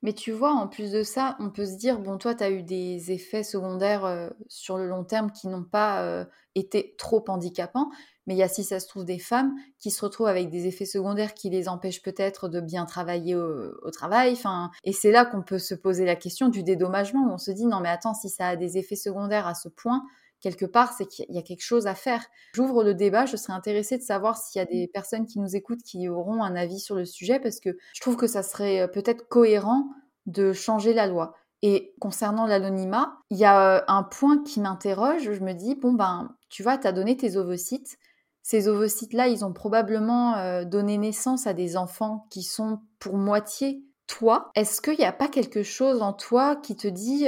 Mais 0.03 0.11
tu 0.11 0.33
vois, 0.33 0.51
en 0.51 0.67
plus 0.67 0.91
de 0.91 1.01
ça, 1.01 1.37
on 1.39 1.49
peut 1.49 1.65
se 1.65 1.77
dire, 1.77 1.97
bon, 1.97 2.17
toi, 2.17 2.35
tu 2.35 2.43
as 2.43 2.51
eu 2.51 2.61
des 2.61 3.13
effets 3.13 3.43
secondaires 3.43 4.03
euh, 4.03 4.29
sur 4.49 4.77
le 4.77 4.85
long 4.85 5.05
terme 5.05 5.31
qui 5.31 5.47
n'ont 5.47 5.63
pas 5.63 6.03
euh, 6.03 6.25
été 6.55 6.93
trop 6.97 7.23
handicapants. 7.29 7.89
Mais 8.27 8.35
il 8.35 8.37
y 8.37 8.43
a, 8.43 8.49
si 8.49 8.65
ça 8.65 8.81
se 8.81 8.87
trouve, 8.87 9.05
des 9.05 9.17
femmes 9.17 9.53
qui 9.79 9.91
se 9.91 10.03
retrouvent 10.03 10.27
avec 10.27 10.49
des 10.49 10.67
effets 10.67 10.85
secondaires 10.85 11.33
qui 11.33 11.49
les 11.49 11.69
empêchent 11.69 12.01
peut-être 12.01 12.49
de 12.49 12.59
bien 12.59 12.85
travailler 12.85 13.35
au, 13.35 13.91
travail. 13.91 14.37
Et 14.83 14.91
c'est 14.91 15.11
là 15.11 15.25
qu'on 15.25 15.41
peut 15.41 15.59
se 15.59 15.73
poser 15.73 16.05
la 16.05 16.15
question 16.15 16.49
du 16.49 16.63
dédommagement, 16.63 17.25
où 17.27 17.31
on 17.31 17.37
se 17.37 17.51
dit, 17.51 17.65
non, 17.65 17.79
mais 17.79 17.89
attends, 17.89 18.13
si 18.13 18.29
ça 18.29 18.49
a 18.49 18.55
des 18.57 18.77
effets 18.77 18.95
secondaires 18.95 19.47
à 19.47 19.55
ce 19.55 19.69
point, 19.69 20.03
quelque 20.43 20.65
part, 20.65 20.93
c'est 20.93 21.07
qu'il 21.07 21.25
y 21.29 21.39
a 21.39 21.41
quelque 21.41 21.63
chose 21.63 21.87
à 21.87 21.95
faire. 21.95 22.23
J'ouvre 22.53 22.83
le 22.83 22.93
débat, 22.93 23.25
je 23.25 23.37
serais 23.37 23.53
intéressée 23.53 23.97
de 23.97 24.03
savoir 24.03 24.37
s'il 24.37 24.59
y 24.59 24.61
a 24.61 24.65
des 24.65 24.87
personnes 24.87 25.25
qui 25.25 25.39
nous 25.39 25.55
écoutent 25.55 25.81
qui 25.81 26.09
auront 26.09 26.43
un 26.43 26.55
avis 26.55 26.79
sur 26.79 26.95
le 26.95 27.05
sujet, 27.05 27.39
parce 27.39 27.61
que 27.61 27.69
je 27.93 28.01
trouve 28.01 28.17
que 28.17 28.27
ça 28.27 28.43
serait 28.43 28.81
euh, 28.81 28.87
peut-être 28.87 29.27
cohérent 29.29 29.87
de 30.25 30.51
changer 30.51 30.93
la 30.93 31.07
loi. 31.07 31.33
Et 31.61 31.95
concernant 32.01 32.45
l'anonymat, 32.45 33.17
il 33.29 33.37
y 33.37 33.45
a 33.45 33.77
euh, 33.77 33.81
un 33.87 34.03
point 34.03 34.43
qui 34.43 34.59
m'interroge, 34.59 35.31
je 35.31 35.39
me 35.39 35.53
dis, 35.53 35.75
bon 35.75 35.93
ben, 35.93 36.35
tu 36.49 36.61
vois, 36.61 36.77
tu 36.77 36.87
as 36.87 36.91
donné 36.91 37.15
tes 37.15 37.37
ovocytes, 37.37 37.97
ces 38.41 38.67
ovocytes-là, 38.67 39.29
ils 39.29 39.45
ont 39.45 39.53
probablement 39.53 40.35
euh, 40.35 40.65
donné 40.65 40.97
naissance 40.97 41.47
à 41.47 41.53
des 41.53 41.77
enfants 41.77 42.27
qui 42.29 42.43
sont 42.43 42.81
pour 42.99 43.15
moitié 43.15 43.85
toi, 44.07 44.51
est-ce 44.55 44.81
qu'il 44.81 44.97
n'y 44.97 45.05
a 45.05 45.13
pas 45.13 45.27
quelque 45.27 45.63
chose 45.63 46.01
en 46.01 46.13
toi 46.13 46.55
qui 46.55 46.75
te 46.75 46.87
dit 46.87 47.25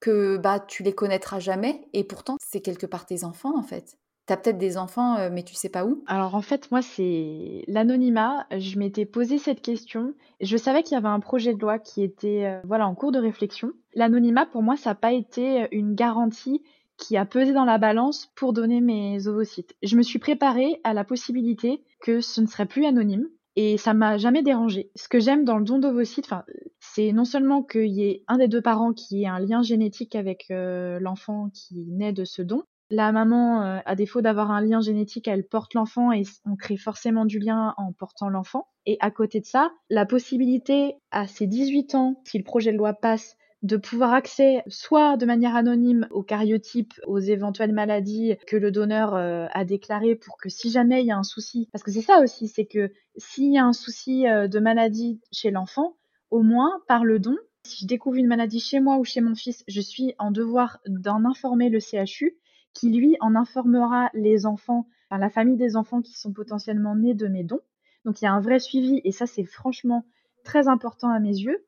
que 0.00 0.36
bah 0.36 0.60
tu 0.60 0.82
les 0.82 0.94
connaîtras 0.94 1.38
jamais 1.38 1.86
et 1.92 2.04
pourtant 2.04 2.36
c'est 2.40 2.60
quelque 2.60 2.86
part 2.86 3.06
tes 3.06 3.24
enfants 3.24 3.56
en 3.56 3.62
fait? 3.62 3.96
Tu 4.26 4.32
as 4.32 4.36
peut-être 4.36 4.58
des 4.58 4.76
enfants 4.76 5.30
mais 5.30 5.42
tu 5.42 5.54
sais 5.54 5.68
pas 5.68 5.84
où? 5.84 6.04
Alors 6.06 6.34
en 6.34 6.42
fait 6.42 6.70
moi 6.70 6.82
c'est 6.82 7.64
l'anonymat, 7.66 8.46
je 8.56 8.78
m'étais 8.78 9.06
posé 9.06 9.38
cette 9.38 9.62
question, 9.62 10.14
je 10.40 10.56
savais 10.56 10.82
qu'il 10.82 10.94
y 10.94 10.98
avait 10.98 11.08
un 11.08 11.20
projet 11.20 11.54
de 11.54 11.60
loi 11.60 11.78
qui 11.78 12.02
était 12.02 12.60
voilà 12.64 12.86
en 12.86 12.94
cours 12.94 13.12
de 13.12 13.18
réflexion. 13.18 13.72
L'anonymat 13.94 14.46
pour 14.46 14.62
moi 14.62 14.76
ça 14.76 14.90
n'a 14.90 14.94
pas 14.94 15.12
été 15.12 15.68
une 15.72 15.94
garantie 15.94 16.62
qui 16.96 17.16
a 17.16 17.24
pesé 17.24 17.54
dans 17.54 17.64
la 17.64 17.78
balance 17.78 18.30
pour 18.34 18.52
donner 18.52 18.82
mes 18.82 19.26
ovocytes. 19.26 19.74
Je 19.82 19.96
me 19.96 20.02
suis 20.02 20.18
préparée 20.18 20.80
à 20.84 20.92
la 20.92 21.02
possibilité 21.02 21.82
que 22.02 22.20
ce 22.20 22.42
ne 22.42 22.46
serait 22.46 22.66
plus 22.66 22.84
anonyme, 22.84 23.26
et 23.56 23.76
ça 23.76 23.94
m'a 23.94 24.16
jamais 24.16 24.42
dérangé. 24.42 24.90
Ce 24.94 25.08
que 25.08 25.20
j'aime 25.20 25.44
dans 25.44 25.58
le 25.58 25.64
don 25.64 25.78
d'ovocytes, 25.78 26.30
c'est 26.78 27.12
non 27.12 27.24
seulement 27.24 27.62
qu'il 27.62 27.88
y 27.88 28.04
ait 28.04 28.24
un 28.28 28.38
des 28.38 28.48
deux 28.48 28.62
parents 28.62 28.92
qui 28.92 29.22
ait 29.22 29.26
un 29.26 29.40
lien 29.40 29.62
génétique 29.62 30.14
avec 30.14 30.46
euh, 30.50 30.98
l'enfant 31.00 31.50
qui 31.52 31.86
naît 31.88 32.12
de 32.12 32.24
ce 32.24 32.42
don. 32.42 32.62
La 32.92 33.12
maman, 33.12 33.62
euh, 33.62 33.78
à 33.86 33.94
défaut 33.94 34.20
d'avoir 34.20 34.50
un 34.50 34.60
lien 34.60 34.80
génétique, 34.80 35.28
elle 35.28 35.46
porte 35.46 35.74
l'enfant 35.74 36.10
et 36.10 36.22
on 36.44 36.56
crée 36.56 36.76
forcément 36.76 37.24
du 37.24 37.38
lien 37.38 37.74
en 37.76 37.92
portant 37.92 38.28
l'enfant. 38.28 38.66
Et 38.86 38.96
à 39.00 39.10
côté 39.10 39.40
de 39.40 39.46
ça, 39.46 39.70
la 39.90 40.06
possibilité 40.06 40.96
à 41.12 41.26
ses 41.28 41.46
18 41.46 41.94
ans, 41.94 42.20
si 42.24 42.38
le 42.38 42.44
projet 42.44 42.72
de 42.72 42.78
loi 42.78 42.92
passe, 42.92 43.36
de 43.62 43.76
pouvoir 43.76 44.14
accès 44.14 44.62
soit 44.68 45.16
de 45.16 45.26
manière 45.26 45.54
anonyme 45.54 46.08
aux 46.10 46.22
cariotypes, 46.22 46.94
aux 47.06 47.18
éventuelles 47.18 47.72
maladies 47.72 48.36
que 48.46 48.56
le 48.56 48.70
donneur 48.70 49.14
euh, 49.14 49.46
a 49.52 49.64
déclarées 49.64 50.14
pour 50.14 50.38
que 50.38 50.48
si 50.48 50.70
jamais 50.70 51.02
il 51.02 51.06
y 51.06 51.12
a 51.12 51.18
un 51.18 51.22
souci, 51.22 51.68
parce 51.72 51.84
que 51.84 51.90
c'est 51.90 52.00
ça 52.00 52.20
aussi, 52.20 52.48
c'est 52.48 52.66
que 52.66 52.90
s'il 53.16 53.52
y 53.52 53.58
a 53.58 53.64
un 53.64 53.74
souci 53.74 54.26
euh, 54.26 54.48
de 54.48 54.58
maladie 54.60 55.20
chez 55.30 55.50
l'enfant, 55.50 55.96
au 56.30 56.42
moins 56.42 56.80
par 56.88 57.04
le 57.04 57.18
don, 57.18 57.36
si 57.66 57.82
je 57.82 57.86
découvre 57.86 58.16
une 58.16 58.26
maladie 58.26 58.60
chez 58.60 58.80
moi 58.80 58.96
ou 58.96 59.04
chez 59.04 59.20
mon 59.20 59.34
fils, 59.34 59.62
je 59.68 59.80
suis 59.80 60.14
en 60.18 60.30
devoir 60.30 60.80
d'en 60.86 61.24
informer 61.24 61.68
le 61.68 61.80
CHU 61.80 62.38
qui 62.72 62.90
lui 62.90 63.16
en 63.20 63.34
informera 63.34 64.10
les 64.14 64.46
enfants, 64.46 64.86
enfin, 65.10 65.20
la 65.20 65.28
famille 65.28 65.56
des 65.56 65.76
enfants 65.76 66.00
qui 66.00 66.14
sont 66.18 66.32
potentiellement 66.32 66.96
nés 66.96 67.14
de 67.14 67.26
mes 67.26 67.44
dons. 67.44 67.60
Donc 68.04 68.22
il 68.22 68.24
y 68.24 68.28
a 68.28 68.32
un 68.32 68.40
vrai 68.40 68.58
suivi 68.58 69.02
et 69.04 69.12
ça 69.12 69.26
c'est 69.26 69.44
franchement 69.44 70.06
très 70.44 70.68
important 70.68 71.10
à 71.10 71.18
mes 71.18 71.36
yeux 71.36 71.66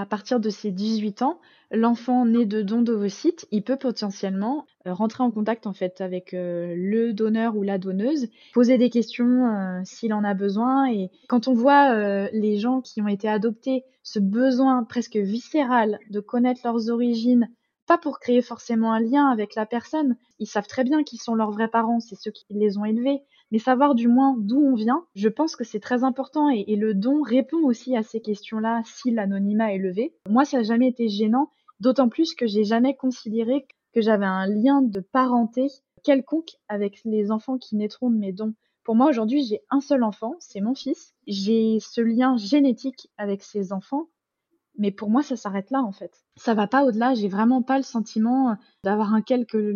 à 0.00 0.06
partir 0.06 0.40
de 0.40 0.48
ses 0.48 0.70
18 0.70 1.20
ans, 1.20 1.38
l'enfant 1.70 2.24
né 2.24 2.46
de 2.46 2.62
dons 2.62 2.80
d'ovocytes, 2.80 3.46
il 3.50 3.62
peut 3.62 3.76
potentiellement 3.76 4.64
euh, 4.86 4.94
rentrer 4.94 5.22
en 5.22 5.30
contact 5.30 5.66
en 5.66 5.74
fait 5.74 6.00
avec 6.00 6.32
euh, 6.32 6.74
le 6.74 7.12
donneur 7.12 7.56
ou 7.56 7.62
la 7.62 7.76
donneuse, 7.76 8.28
poser 8.54 8.78
des 8.78 8.88
questions 8.88 9.46
euh, 9.46 9.80
s'il 9.84 10.14
en 10.14 10.24
a 10.24 10.32
besoin. 10.32 10.90
Et 10.90 11.10
quand 11.28 11.46
on 11.46 11.52
voit 11.52 12.30
les 12.32 12.58
gens 12.58 12.80
qui 12.80 13.02
ont 13.02 13.08
été 13.08 13.28
adoptés, 13.28 13.84
ce 14.02 14.18
besoin 14.18 14.82
presque 14.84 15.16
viscéral 15.16 15.98
de 16.08 16.20
connaître 16.20 16.62
leurs 16.64 16.88
origines, 16.88 17.50
pas 17.86 17.98
pour 17.98 18.18
créer 18.18 18.40
forcément 18.40 18.92
un 18.92 19.00
lien 19.00 19.26
avec 19.26 19.54
la 19.54 19.66
personne. 19.66 20.16
Ils 20.38 20.46
savent 20.46 20.66
très 20.66 20.84
bien 20.84 21.02
qui 21.02 21.18
sont 21.18 21.34
leurs 21.34 21.50
vrais 21.50 21.68
parents, 21.68 22.00
c'est 22.00 22.16
ceux 22.16 22.30
qui 22.30 22.46
les 22.50 22.78
ont 22.78 22.86
élevés. 22.86 23.20
Mais 23.52 23.58
savoir 23.58 23.94
du 23.94 24.08
moins 24.08 24.34
d'où 24.38 24.58
on 24.58 24.74
vient, 24.74 25.04
je 25.14 25.28
pense 25.28 25.56
que 25.56 25.64
c'est 25.64 25.78
très 25.78 26.04
important 26.04 26.48
et, 26.48 26.74
le 26.74 26.94
don 26.94 27.20
répond 27.20 27.58
aussi 27.64 27.94
à 27.94 28.02
ces 28.02 28.22
questions-là 28.22 28.80
si 28.86 29.10
l'anonymat 29.10 29.74
est 29.74 29.78
levé. 29.78 30.14
Moi, 30.26 30.46
ça 30.46 30.56
n'a 30.56 30.62
jamais 30.62 30.88
été 30.88 31.08
gênant, 31.08 31.50
d'autant 31.78 32.08
plus 32.08 32.34
que 32.34 32.46
j'ai 32.46 32.64
jamais 32.64 32.96
considéré 32.96 33.66
que 33.94 34.00
j'avais 34.00 34.24
un 34.24 34.46
lien 34.46 34.80
de 34.80 35.00
parenté 35.00 35.66
quelconque 36.02 36.56
avec 36.68 37.02
les 37.04 37.30
enfants 37.30 37.58
qui 37.58 37.76
naîtront 37.76 38.08
de 38.08 38.16
mes 38.16 38.32
dons. 38.32 38.54
Pour 38.84 38.96
moi, 38.96 39.10
aujourd'hui, 39.10 39.44
j'ai 39.44 39.60
un 39.68 39.80
seul 39.80 40.02
enfant, 40.02 40.34
c'est 40.40 40.62
mon 40.62 40.74
fils. 40.74 41.14
J'ai 41.26 41.78
ce 41.78 42.00
lien 42.00 42.38
génétique 42.38 43.10
avec 43.18 43.42
ces 43.42 43.74
enfants, 43.74 44.08
mais 44.78 44.90
pour 44.90 45.10
moi, 45.10 45.22
ça 45.22 45.36
s'arrête 45.36 45.70
là, 45.70 45.82
en 45.82 45.92
fait. 45.92 46.24
Ça 46.36 46.54
va 46.54 46.66
pas 46.66 46.84
au-delà. 46.84 47.14
J'ai 47.14 47.28
vraiment 47.28 47.62
pas 47.62 47.76
le 47.76 47.82
sentiment 47.82 48.56
d'avoir 48.84 49.14
un 49.14 49.22
quelque 49.22 49.74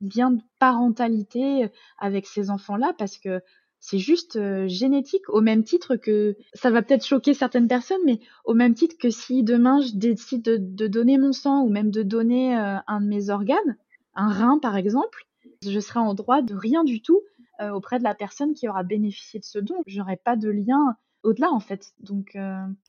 lien 0.00 0.30
de 0.30 0.42
parentalité 0.58 1.70
avec 1.98 2.26
ces 2.26 2.50
enfants-là, 2.50 2.94
parce 2.96 3.18
que 3.18 3.42
c'est 3.80 3.98
juste 3.98 4.36
euh, 4.36 4.68
génétique, 4.68 5.28
au 5.28 5.40
même 5.40 5.64
titre 5.64 5.96
que 5.96 6.36
ça 6.52 6.70
va 6.70 6.82
peut-être 6.82 7.04
choquer 7.04 7.32
certaines 7.32 7.66
personnes, 7.66 8.00
mais 8.04 8.20
au 8.44 8.54
même 8.54 8.74
titre 8.74 8.96
que 8.98 9.10
si 9.10 9.42
demain 9.42 9.80
je 9.80 9.94
décide 9.94 10.42
de, 10.42 10.86
donner 10.86 11.16
mon 11.16 11.32
sang 11.32 11.62
ou 11.62 11.70
même 11.70 11.90
de 11.90 12.02
donner 12.02 12.56
euh, 12.56 12.76
un 12.86 13.00
de 13.00 13.06
mes 13.06 13.30
organes, 13.30 13.76
un 14.14 14.28
rein 14.28 14.58
par 14.58 14.76
exemple, 14.76 15.26
je 15.62 15.80
serai 15.80 16.00
en 16.00 16.14
droit 16.14 16.42
de 16.42 16.54
rien 16.54 16.84
du 16.84 17.00
tout 17.00 17.22
euh, 17.60 17.70
auprès 17.70 17.98
de 17.98 18.04
la 18.04 18.14
personne 18.14 18.52
qui 18.52 18.68
aura 18.68 18.82
bénéficié 18.82 19.40
de 19.40 19.44
ce 19.44 19.58
don. 19.58 19.82
J'aurai 19.86 20.16
pas 20.16 20.36
de 20.36 20.50
lien 20.50 20.96
au-delà 21.22 21.50
en 21.50 21.60
fait. 21.60 21.92
Donc 22.00 22.36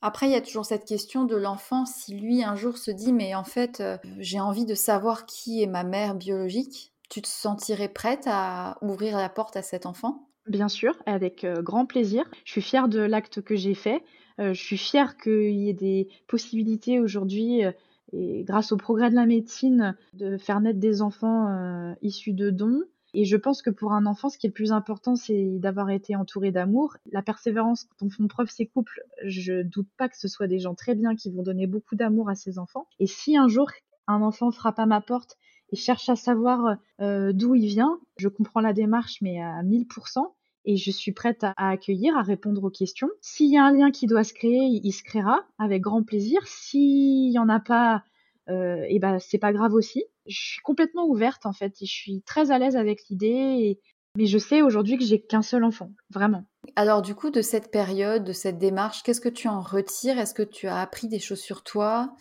après 0.02 0.28
il 0.28 0.32
y 0.32 0.36
a 0.36 0.42
toujours 0.42 0.66
cette 0.66 0.86
question 0.86 1.26
de 1.26 1.36
l'enfant 1.36 1.86
si 1.86 2.18
lui 2.18 2.44
un 2.44 2.56
jour 2.56 2.78
se 2.78 2.92
dit 2.92 3.14
mais 3.14 3.36
en 3.36 3.44
fait 3.44 3.84
j'ai 4.20 4.40
envie 4.40 4.66
de 4.66 4.76
savoir 4.76 5.26
qui 5.26 5.62
est 5.62 5.68
ma 5.68 5.84
mère 5.84 6.16
biologique. 6.16 6.94
Tu 7.10 7.22
te 7.22 7.28
sentirais 7.28 7.90
prête 7.90 8.24
à 8.28 8.78
ouvrir 8.82 9.18
la 9.18 9.30
porte 9.30 9.58
à 9.58 9.62
cet 9.62 9.86
enfant? 9.86 10.28
Bien 10.48 10.70
sûr, 10.70 10.98
avec 11.06 11.46
grand 11.46 11.86
plaisir. 11.86 12.24
Je 12.46 12.52
suis 12.52 12.62
fière 12.62 12.88
de 12.88 13.00
l'acte 13.00 13.42
que 13.42 13.56
j'ai 13.56 13.76
fait. 13.76 14.02
je 14.38 14.54
suis 14.54 14.78
fière 14.78 15.18
qu'il 15.18 15.56
y 15.56 15.70
ait 15.70 15.74
des 15.74 16.08
possibilités 16.28 17.00
aujourd'hui, 17.00 17.62
et 18.14 18.44
grâce 18.44 18.72
au 18.72 18.78
progrès 18.78 19.10
de 19.10 19.16
la 19.16 19.26
médecine, 19.26 19.96
de 20.14 20.38
faire 20.38 20.62
naître 20.62 20.80
des 20.80 21.02
enfants 21.02 21.96
issus 22.02 22.34
de 22.34 22.50
dons. 22.50 22.84
Et 23.14 23.26
je 23.26 23.36
pense 23.36 23.62
que 23.62 23.70
pour 23.70 23.92
un 23.92 24.06
enfant, 24.06 24.30
ce 24.30 24.38
qui 24.38 24.48
est 24.48 24.50
le 24.50 24.54
plus 24.54 24.72
important, 24.72 25.16
c'est 25.16 25.60
d'avoir 25.60 25.90
été 25.90 26.16
entouré 26.16 26.52
d'amour. 26.52 26.96
La 27.12 27.22
persévérance 27.22 27.88
dont 28.00 28.10
font 28.10 28.28
preuve 28.28 28.50
ces 28.50 28.68
couples, 28.68 29.02
je 29.26 29.64
doute 29.64 29.90
pas 29.98 30.08
que 30.08 30.18
ce 30.18 30.28
soit 30.28 30.48
des 30.48 30.60
gens 30.60 30.76
très 30.76 30.96
bien 30.96 31.16
qui 31.16 31.30
vont 31.32 31.44
donner 31.44 31.68
beaucoup 31.68 31.96
d'amour 31.96 32.30
à 32.30 32.36
ces 32.36 32.58
enfants. 32.58 32.88
Et 33.00 33.08
si 33.08 33.36
un 33.36 33.48
jour 33.48 33.70
un 34.08 34.22
enfant 34.22 34.52
frappe 34.52 34.80
à 34.80 34.86
ma 34.86 35.02
porte 35.02 35.38
et 35.72 35.76
cherche 35.76 36.10
à 36.10 36.16
savoir 36.16 36.78
euh, 37.00 37.32
d'où 37.34 37.56
il 37.56 37.68
vient. 37.68 38.00
Je 38.18 38.28
comprends 38.28 38.60
la 38.60 38.74
démarche, 38.74 39.18
mais 39.22 39.42
à 39.42 39.64
1000%. 39.64 40.34
Et 40.66 40.78
je 40.78 40.92
suis 40.92 41.12
prête 41.12 41.44
à, 41.44 41.54
accueillir, 41.58 42.16
à 42.18 42.22
répondre 42.22 42.64
aux 42.64 42.70
questions. 42.70 43.10
S'il 43.22 43.52
y 43.52 43.58
a 43.58 43.64
un 43.64 43.74
lien 43.74 43.90
qui 43.90 44.06
doit 44.06 44.24
se 44.24 44.34
créer, 44.34 44.60
il, 44.84 44.92
se 44.92 45.02
créera 45.02 45.40
avec 45.58 45.82
grand 45.82 46.04
plaisir. 46.04 46.40
S'il 46.46 47.32
y 47.32 47.40
en 47.40 47.50
a 47.50 47.60
pas, 47.60 48.04
euh, 48.50 48.86
et 48.88 49.00
ben 49.00 49.18
c'est 49.20 49.40
pas 49.40 49.54
grave 49.54 49.74
aussi. 49.74 50.04
Je 50.28 50.40
suis 50.40 50.62
complètement 50.62 51.06
ouverte 51.06 51.46
en 51.46 51.54
fait. 51.54 51.74
Et 51.82 51.86
je 51.86 51.94
suis 51.94 52.22
très 52.22 52.52
à 52.52 52.60
l'aise 52.60 52.76
avec 52.76 53.08
l'idée. 53.10 53.80
Mais 54.18 54.26
je 54.26 54.38
sais 54.38 54.62
aujourd'hui 54.62 54.98
que 54.98 55.06
j'ai 55.06 55.22
qu'un 55.22 55.42
seul 55.42 55.64
enfant, 55.64 55.92
vraiment. 56.10 56.44
Alors 56.76 57.02
du 57.02 57.16
coup, 57.16 57.30
de 57.30 57.42
cette 57.42 57.72
période, 57.72 58.26
de 58.26 58.34
cette 58.34 58.58
démarche, 58.58 59.04
qu'est-ce 59.04 59.22
que 59.22 59.30
tu 59.30 59.48
en 59.48 59.62
retires? 59.62 60.20
Est-ce 60.20 60.34
que 60.34 60.44
tu 60.44 60.68
as 60.68 60.80
appris 60.82 61.08
des 61.08 61.20
choses 61.20 61.40
sur 61.40 61.64
toi? 61.64 62.14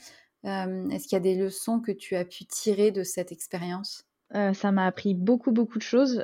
Est-ce 0.45 1.09
qu'il 1.09 1.17
y 1.17 1.17
a 1.17 1.21
des 1.21 1.35
leçons 1.35 1.81
que 1.81 1.93
tu 1.93 2.17
as 2.17 2.25
pu 2.25 2.45
tirer 2.47 2.93
de 2.93 3.03
cette 3.03 3.33
expérience? 3.33 4.05
Ça 4.33 4.71
m'a 4.71 4.87
appris 4.87 5.15
beaucoup 5.15 5.51
beaucoup 5.51 5.79
de 5.79 5.83
choses. 5.83 6.23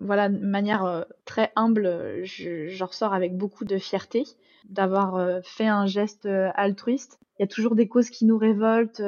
voilà, 0.00 0.28
de 0.28 0.46
manière 0.46 1.06
très 1.24 1.50
humble, 1.56 2.20
je, 2.22 2.82
ressors 2.84 3.14
avec 3.14 3.36
beaucoup 3.36 3.64
de 3.64 3.78
fierté 3.78 4.24
d'avoir 4.68 5.40
fait 5.44 5.66
un 5.66 5.86
geste 5.86 6.26
altruiste. 6.54 7.18
Il 7.38 7.42
y 7.42 7.44
a 7.44 7.48
toujours 7.48 7.74
des 7.74 7.88
causes 7.88 8.10
qui 8.10 8.24
nous 8.24 8.38
révoltent, 8.38 9.02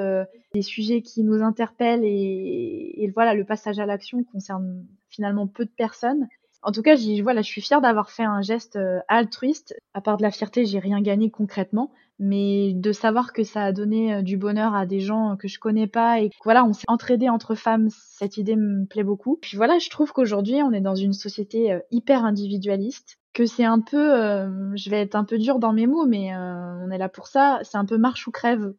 des 0.54 0.62
sujets 0.62 1.02
qui 1.02 1.24
nous 1.24 1.42
interpellent 1.42 2.04
et, 2.04 3.10
voilà, 3.14 3.34
le 3.34 3.44
passage 3.44 3.78
à 3.78 3.86
l'action 3.86 4.22
concerne 4.24 4.84
finalement 5.08 5.46
peu 5.46 5.64
de 5.64 5.70
personnes. 5.70 6.28
En 6.62 6.72
tout 6.72 6.82
cas, 6.82 6.96
voilà, 7.22 7.40
je 7.40 7.46
suis 7.46 7.62
fière 7.62 7.80
d'avoir 7.80 8.10
fait 8.10 8.24
un 8.24 8.42
geste 8.42 8.78
altruiste. 9.08 9.74
À 9.94 10.00
part 10.00 10.18
de 10.18 10.22
la 10.22 10.30
fierté, 10.30 10.66
j'ai 10.66 10.78
rien 10.78 11.00
gagné 11.00 11.30
concrètement, 11.30 11.90
mais 12.18 12.72
de 12.74 12.92
savoir 12.92 13.32
que 13.32 13.44
ça 13.44 13.64
a 13.64 13.72
donné 13.72 14.14
euh, 14.14 14.22
du 14.22 14.36
bonheur 14.36 14.74
à 14.74 14.86
des 14.86 15.00
gens 15.00 15.36
que 15.36 15.48
je 15.48 15.58
connais 15.58 15.86
pas 15.86 16.20
et 16.20 16.30
voilà, 16.44 16.64
on 16.64 16.72
s'est 16.72 16.84
entraidé 16.88 17.28
entre 17.28 17.54
femmes, 17.54 17.88
cette 17.90 18.36
idée 18.36 18.56
me 18.56 18.86
plaît 18.86 19.04
beaucoup. 19.04 19.38
Puis 19.40 19.56
voilà, 19.56 19.78
je 19.78 19.88
trouve 19.88 20.12
qu'aujourd'hui, 20.12 20.56
on 20.62 20.72
est 20.72 20.80
dans 20.80 20.96
une 20.96 21.12
société 21.12 21.72
euh, 21.72 21.78
hyper 21.90 22.24
individualiste, 22.24 23.17
que 23.34 23.46
c'est 23.46 23.64
un 23.64 23.80
peu, 23.80 24.14
euh, 24.14 24.76
je 24.76 24.90
vais 24.90 25.00
être 25.00 25.14
un 25.14 25.24
peu 25.24 25.38
dur 25.38 25.58
dans 25.58 25.72
mes 25.72 25.86
mots, 25.86 26.06
mais 26.06 26.34
on 26.34 26.90
est 26.90 26.98
là 26.98 27.08
pour 27.08 27.26
ça, 27.26 27.60
c'est 27.62 27.78
un 27.78 27.84
peu 27.84 27.98
marche 27.98 28.26
ou 28.26 28.30
crève 28.30 28.74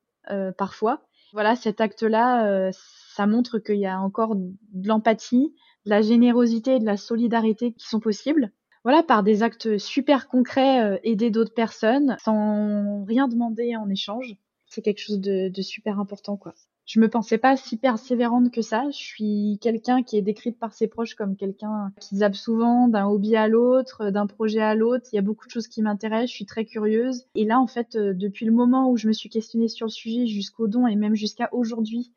parfois. 0.57 1.01
Voilà, 1.33 1.55
cet 1.55 1.81
acte-là, 1.81 2.71
ça 2.71 3.27
montre 3.27 3.59
qu'il 3.59 3.77
y 3.77 3.85
a 3.85 3.99
encore 3.99 4.35
de 4.35 4.87
l'empathie, 4.87 5.53
de 5.85 5.89
la 5.89 6.01
générosité 6.01 6.75
et 6.75 6.79
de 6.79 6.85
la 6.85 6.97
solidarité 6.97 7.73
qui 7.73 7.87
sont 7.87 7.99
possibles 7.99 8.51
voilà, 8.83 9.03
par 9.03 9.23
des 9.23 9.43
actes 9.43 9.77
super 9.77 10.27
concrets, 10.27 10.83
euh, 10.83 10.97
aider 11.03 11.31
d'autres 11.31 11.53
personnes 11.53 12.17
sans 12.23 13.03
rien 13.03 13.27
demander 13.27 13.75
en 13.75 13.89
échange. 13.89 14.35
C'est 14.67 14.81
quelque 14.81 14.99
chose 14.99 15.19
de, 15.19 15.61
super 15.61 15.99
important, 15.99 16.37
quoi. 16.37 16.53
Je 16.89 16.99
me 16.99 17.07
pensais 17.07 17.37
pas 17.37 17.55
si 17.55 17.77
persévérante 17.77 18.49
que 18.49 18.63
ça. 18.63 18.89
Je 18.89 18.97
suis 18.97 19.59
quelqu'un 19.61 20.01
qui 20.01 20.17
est 20.17 20.23
décrite 20.23 20.57
par 20.57 20.73
ses 20.73 20.87
proches 20.87 21.13
comme 21.13 21.35
quelqu'un 21.35 21.93
qui 21.99 22.17
zappe 22.17 22.33
souvent 22.33 22.87
d'un 22.87 23.05
hobby 23.05 23.35
à 23.35 23.47
l'autre, 23.47 24.09
d'un 24.09 24.25
projet 24.25 24.61
à 24.61 24.73
l'autre. 24.73 25.05
Il 25.13 25.15
y 25.15 25.19
a 25.19 25.21
beaucoup 25.21 25.45
de 25.45 25.51
choses 25.51 25.67
qui 25.67 25.83
m'intéressent. 25.83 26.31
Je 26.31 26.35
suis 26.35 26.47
très 26.47 26.65
curieuse. 26.65 27.27
Et 27.35 27.45
là, 27.45 27.59
en 27.59 27.67
fait, 27.67 27.95
euh, 27.95 28.15
depuis 28.15 28.47
le 28.47 28.51
moment 28.51 28.89
où 28.89 28.97
je 28.97 29.07
me 29.07 29.13
suis 29.13 29.29
questionnée 29.29 29.67
sur 29.67 29.85
le 29.85 29.91
sujet 29.91 30.25
jusqu'au 30.25 30.67
don 30.67 30.87
et 30.87 30.95
même 30.95 31.13
jusqu'à 31.13 31.47
aujourd'hui, 31.51 32.11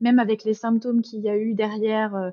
même 0.00 0.18
avec 0.18 0.42
les 0.42 0.54
symptômes 0.54 1.02
qu'il 1.02 1.20
y 1.20 1.28
a 1.28 1.38
eu 1.38 1.54
derrière, 1.54 2.16
euh, 2.16 2.30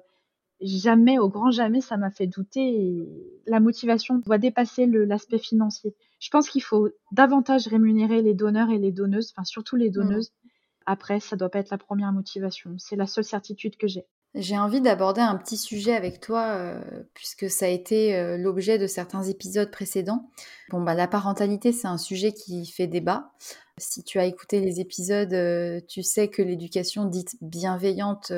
jamais, 0.62 1.20
au 1.20 1.30
grand 1.30 1.52
jamais, 1.52 1.80
ça 1.80 1.98
m'a 1.98 2.10
fait 2.10 2.26
douter. 2.26 3.08
la 3.46 3.60
motivation 3.60 4.18
doit 4.18 4.40
dépasser 4.40 4.88
l'aspect 4.88 5.38
financier. 5.38 5.94
Je 6.20 6.32
pense 6.32 6.50
qu'il 6.50 6.64
faut 6.64 6.90
davantage 7.12 7.68
rémunérer 7.68 8.24
les 8.24 8.34
donneurs 8.34 8.72
et 8.72 8.80
les 8.80 8.92
donneuses, 8.92 9.32
enfin 9.36 9.44
surtout 9.44 9.76
les 9.76 9.92
mmh. 9.92 10.22
Après, 10.86 11.20
ça 11.20 11.36
doit 11.36 11.50
pas 11.50 11.60
être 11.60 11.72
la 11.72 11.78
première 11.78 12.12
motivation. 12.12 12.76
C'est 12.78 12.96
la 12.96 13.08
seule 13.08 13.24
certitude 13.24 13.78
que 13.78 13.88
j'ai. 13.88 14.06
J'ai 14.36 14.58
envie 14.58 14.82
d'aborder 14.82 15.22
un 15.22 15.36
petit 15.36 15.58
sujet 15.58 15.96
avec 15.96 16.20
toi, 16.20 16.56
euh, 16.56 16.82
puisque 17.14 17.52
ça 17.52 17.66
a 17.66 17.70
été 17.70 18.16
euh, 18.16 18.36
l'objet 18.36 18.80
de 18.80 18.88
certains 18.88 19.22
épisodes 19.24 19.70
précédents. 19.70 20.32
Bon, 20.70 20.82
bah, 20.82 20.96
la 20.96 21.08
parentalité, 21.08 21.72
c'est 21.72 21.88
un 21.88 22.00
sujet 22.00 22.32
qui 22.32 22.66
fait 22.66 22.88
débat. 22.88 23.32
Si 23.78 24.04
tu 24.04 24.18
as 24.20 24.26
écouté 24.26 24.60
les 24.60 24.80
épisodes, 24.80 25.34
euh, 25.34 25.82
tu 25.88 26.02
sais 26.02 26.30
que 26.30 26.42
l'éducation 26.42 27.06
dite 27.06 27.36
bienveillante 27.42 28.34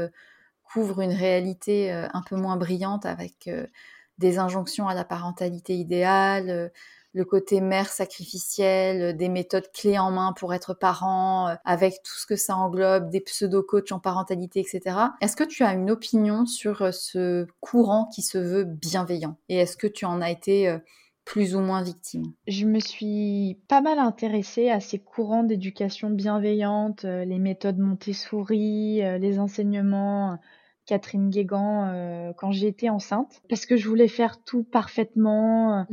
couvre 0.64 1.00
une 1.00 1.14
réalité 1.14 1.92
un 1.92 2.22
peu 2.28 2.36
moins 2.36 2.58
brillante 2.58 3.06
avec 3.06 3.50
des 4.18 4.38
injonctions 4.40 4.90
à 4.90 4.94
la 4.94 5.06
parentalité 5.06 5.76
idéale, 5.76 6.72
le 7.16 7.26
côté 7.26 7.62
mère 7.62 7.88
sacrificielle, 7.88 9.16
des 9.16 9.30
méthodes 9.30 9.72
clés 9.72 9.98
en 9.98 10.12
main 10.12 10.34
pour 10.34 10.54
être 10.54 10.74
parent, 10.74 11.56
avec 11.66 12.04
tout 12.04 12.16
ce 12.16 12.28
que 12.28 12.36
ça 12.36 12.56
englobe, 12.56 13.10
des 13.10 13.22
pseudo-coachs 13.22 13.92
en 13.92 14.00
parentalité, 14.00 14.60
etc. 14.60 14.98
Est-ce 15.22 15.36
que 15.36 15.46
tu 15.46 15.64
as 15.64 15.74
une 15.74 15.90
opinion 15.90 16.46
sur 16.46 16.94
ce 16.94 17.48
courant 17.62 18.10
qui 18.14 18.22
se 18.22 18.38
veut 18.38 18.66
bienveillant? 18.66 19.38
Et 19.50 19.56
est-ce 19.58 19.78
que 19.78 19.88
tu 19.88 20.06
en 20.06 20.22
as 20.22 20.30
été 20.30 20.78
plus 21.24 21.56
ou 21.56 21.62
moins 21.62 21.82
victime? 21.82 22.34
Je 22.48 22.66
me 22.66 22.80
suis 22.80 23.60
pas 23.70 23.80
mal 23.80 23.98
intéressée 23.98 24.70
à 24.70 24.82
ces 24.82 25.00
courants 25.00 25.44
d'éducation 25.44 26.10
bienveillante, 26.10 27.04
les 27.04 27.40
méthodes 27.40 27.80
Montessori, 27.80 29.02
les 29.20 29.40
enseignements 29.40 30.38
Catherine 30.86 31.30
Guégan 31.30 31.88
euh, 31.88 32.34
quand 32.34 32.52
j'étais 32.52 32.90
enceinte 32.90 33.42
parce 33.50 33.66
que 33.66 33.76
je 33.76 33.88
voulais 33.88 34.08
faire 34.08 34.44
tout 34.44 34.64
parfaitement. 34.64 35.86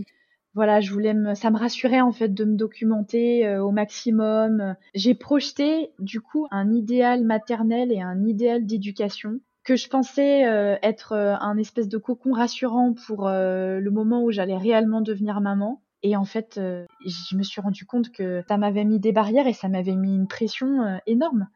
Euh, 0.52 0.54
voilà, 0.54 0.80
je 0.80 0.92
voulais 0.92 1.14
me, 1.14 1.34
ça 1.34 1.50
me 1.50 1.58
rassurait 1.58 2.00
en 2.00 2.12
fait 2.12 2.32
de 2.32 2.44
me 2.44 2.56
documenter 2.56 3.46
euh, 3.46 3.62
au 3.62 3.70
maximum. 3.70 4.76
J'ai 4.94 5.14
projeté 5.14 5.92
du 5.98 6.20
coup 6.20 6.46
un 6.50 6.72
idéal 6.72 7.24
maternel 7.24 7.92
et 7.92 8.00
un 8.00 8.24
idéal 8.24 8.66
d'éducation 8.66 9.40
que 9.64 9.76
je 9.76 9.88
pensais 9.88 10.40
être 10.82 11.12
un 11.12 11.56
espèce 11.56 11.86
de 11.86 11.96
cocon 11.96 12.32
rassurant 12.32 12.94
pour 13.06 13.28
le 13.28 13.90
moment 13.90 14.24
où 14.24 14.32
j'allais 14.32 14.56
réellement 14.56 15.02
devenir 15.02 15.40
maman. 15.40 15.84
Et 16.02 16.16
en 16.16 16.24
fait, 16.24 16.58
je 16.58 17.36
me 17.36 17.44
suis 17.44 17.60
rendu 17.60 17.86
compte 17.86 18.10
que 18.10 18.42
ça 18.48 18.58
m'avait 18.58 18.82
mis 18.82 18.98
des 18.98 19.12
barrières 19.12 19.46
et 19.46 19.52
ça 19.52 19.68
m'avait 19.68 19.94
mis 19.94 20.16
une 20.16 20.26
pression 20.26 20.98
énorme. 21.06 21.46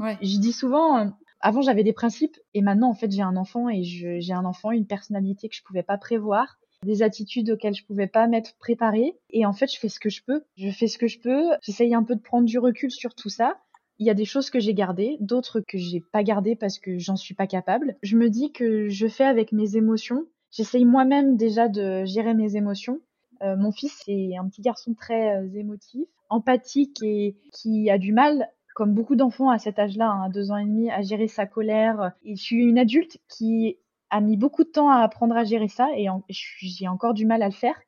Ouais. 0.00 0.18
Je 0.22 0.40
dis 0.40 0.52
souvent, 0.52 1.12
avant 1.40 1.60
j'avais 1.60 1.84
des 1.84 1.92
principes 1.92 2.36
et 2.54 2.62
maintenant 2.62 2.88
en 2.88 2.94
fait 2.94 3.12
j'ai 3.12 3.22
un 3.22 3.36
enfant 3.36 3.68
et 3.68 3.84
j'ai 3.84 4.32
un 4.32 4.44
enfant, 4.44 4.72
une 4.72 4.86
personnalité 4.86 5.48
que 5.48 5.54
je 5.54 5.62
pouvais 5.62 5.84
pas 5.84 5.98
prévoir, 5.98 6.58
des 6.84 7.02
attitudes 7.02 7.50
auxquelles 7.50 7.74
je 7.74 7.84
pouvais 7.84 8.06
pas 8.06 8.26
m'être 8.26 8.56
préparée 8.58 9.16
et 9.30 9.46
en 9.46 9.52
fait 9.52 9.72
je 9.72 9.78
fais 9.78 9.88
ce 9.88 10.00
que 10.00 10.10
je 10.10 10.22
peux. 10.24 10.44
Je 10.56 10.70
fais 10.70 10.86
ce 10.86 10.98
que 10.98 11.06
je 11.06 11.18
peux, 11.20 11.44
j'essaye 11.62 11.94
un 11.94 12.02
peu 12.02 12.14
de 12.14 12.20
prendre 12.20 12.46
du 12.46 12.58
recul 12.58 12.90
sur 12.90 13.14
tout 13.14 13.28
ça. 13.28 13.58
Il 13.98 14.06
y 14.06 14.10
a 14.10 14.14
des 14.14 14.24
choses 14.24 14.50
que 14.50 14.58
j'ai 14.58 14.74
gardées, 14.74 15.16
d'autres 15.20 15.60
que 15.60 15.78
j'ai 15.78 16.00
pas 16.00 16.22
gardées 16.22 16.56
parce 16.56 16.78
que 16.78 16.98
j'en 16.98 17.16
suis 17.16 17.34
pas 17.34 17.46
capable. 17.46 17.96
Je 18.02 18.16
me 18.16 18.30
dis 18.30 18.52
que 18.52 18.88
je 18.88 19.06
fais 19.06 19.24
avec 19.24 19.52
mes 19.52 19.76
émotions. 19.76 20.26
J'essaye 20.50 20.84
moi-même 20.84 21.36
déjà 21.36 21.68
de 21.68 22.04
gérer 22.04 22.34
mes 22.34 22.56
émotions. 22.56 23.00
Euh, 23.42 23.56
mon 23.56 23.72
fils 23.72 24.02
c'est 24.04 24.36
un 24.36 24.48
petit 24.48 24.62
garçon 24.62 24.94
très 24.94 25.36
euh, 25.36 25.48
émotif, 25.54 26.06
empathique 26.30 27.02
et 27.02 27.36
qui 27.52 27.90
a 27.90 27.98
du 27.98 28.12
mal 28.12 28.48
comme 28.74 28.94
beaucoup 28.94 29.16
d'enfants 29.16 29.50
à 29.50 29.58
cet 29.58 29.78
âge-là, 29.78 30.10
hein, 30.10 30.22
à 30.24 30.28
deux 30.30 30.50
ans 30.50 30.56
et 30.56 30.64
demi, 30.64 30.90
à 30.90 31.02
gérer 31.02 31.28
sa 31.28 31.46
colère. 31.46 32.12
Et 32.24 32.36
je 32.36 32.42
suis 32.42 32.64
une 32.64 32.78
adulte 32.78 33.18
qui 33.28 33.76
a 34.12 34.20
mis 34.20 34.36
beaucoup 34.36 34.62
de 34.62 34.68
temps 34.68 34.90
à 34.90 34.98
apprendre 34.98 35.34
à 35.36 35.42
gérer 35.42 35.68
ça 35.68 35.88
et 35.96 36.06
j'ai 36.28 36.86
encore 36.86 37.14
du 37.14 37.24
mal 37.24 37.42
à 37.42 37.46
le 37.46 37.54
faire. 37.54 37.80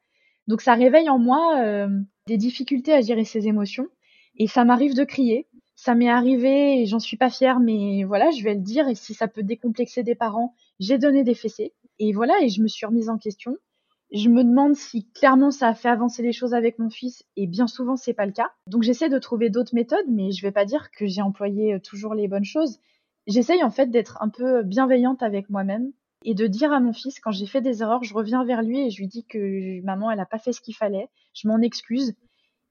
Donc 0.49 0.63
ça 0.63 0.73
réveille 0.73 1.11
en 1.11 1.19
moi 1.19 1.61
euh, 1.63 1.89
des 2.27 2.39
difficultés 2.39 2.95
à 2.95 3.03
gérer 3.03 3.25
ses 3.25 3.47
émotions 3.47 3.87
et 4.37 4.47
ça 4.47 4.65
m'arrive 4.65 4.95
de 4.95 5.05
crier. 5.05 5.47
Ça 5.77 5.95
m'est 5.95 6.09
arrivé 6.09 6.81
et 6.81 6.87
j'en 6.87 6.99
suis 6.99 7.19
pas 7.19 7.29
fière, 7.29 7.61
mais 7.61 8.05
voilà, 8.05 8.31
je 8.31 8.43
vais 8.43 8.55
le 8.55 8.61
dire. 8.61 8.89
Et 8.89 8.95
si 8.95 9.13
ça 9.13 9.29
peut 9.29 9.43
décomplexer 9.43 10.03
des 10.03 10.15
parents, 10.15 10.55
j'ai 10.81 10.97
donné 10.97 11.25
des 11.25 11.35
fessées. 11.35 11.75
Et 11.99 12.13
voilà, 12.13 12.35
et 12.41 12.49
je 12.49 12.63
me 12.63 12.69
suis 12.69 12.87
remise 12.87 13.11
en 13.11 13.19
question. 13.19 13.57
Je 14.11 14.31
me 14.31 14.45
demande 14.45 14.77
si 14.77 15.11
clairement 15.11 15.51
ça 15.51 15.69
a 15.69 15.75
fait 15.75 15.89
avancer 15.89 16.23
les 16.23 16.33
choses 16.33 16.55
avec 16.55 16.79
mon 16.79 16.89
fils 16.89 17.25
et 17.37 17.47
bien 17.47 17.67
souvent 17.67 17.97
c'est 17.97 18.15
pas 18.15 18.27
le 18.27 18.33
cas. 18.33 18.51
Donc 18.67 18.83
j'essaie 18.83 19.09
de 19.11 19.19
trouver 19.19 19.51
d'autres 19.51 19.75
méthodes, 19.75 20.07
mais 20.09 20.31
je 20.31 20.41
vais 20.41 20.53
pas 20.53 20.65
dire 20.65 20.91
que 20.91 21.07
j'ai 21.07 21.21
employé 21.21 21.75
euh, 21.75 21.81
toujours 21.81 22.15
les 22.15 22.29
bonnes 22.29 22.45
choses. 22.45 22.79
J'essaye 23.27 23.63
en 23.63 23.71
fait 23.71 23.91
d'être 23.91 24.23
un 24.23 24.29
peu 24.31 24.63
bienveillante 24.63 25.23
avec 25.23 25.51
moi-même 25.51 25.93
et 26.25 26.35
de 26.35 26.47
dire 26.47 26.73
à 26.73 26.81
mon 26.81 26.93
fils 26.93 27.21
quand 27.21 27.31
j'ai 27.31 27.47
fait 27.47 27.61
des 27.61 27.83
erreurs, 27.83 28.03
je 28.03 28.15
reviens 28.15 28.45
vers 28.45 28.63
lui 28.63 28.81
et 28.81 28.91
je 28.91 28.99
lui 28.99 29.07
dis 29.07 29.25
que 29.25 29.81
maman 29.83 30.11
elle 30.11 30.21
a 30.21 30.27
pas 30.27 30.39
fait 30.39 30.53
ce 30.53 30.61
qu'il 30.61 30.75
fallait, 30.75 31.09
je 31.35 31.47
m'en 31.47 31.61
excuse 31.61 32.15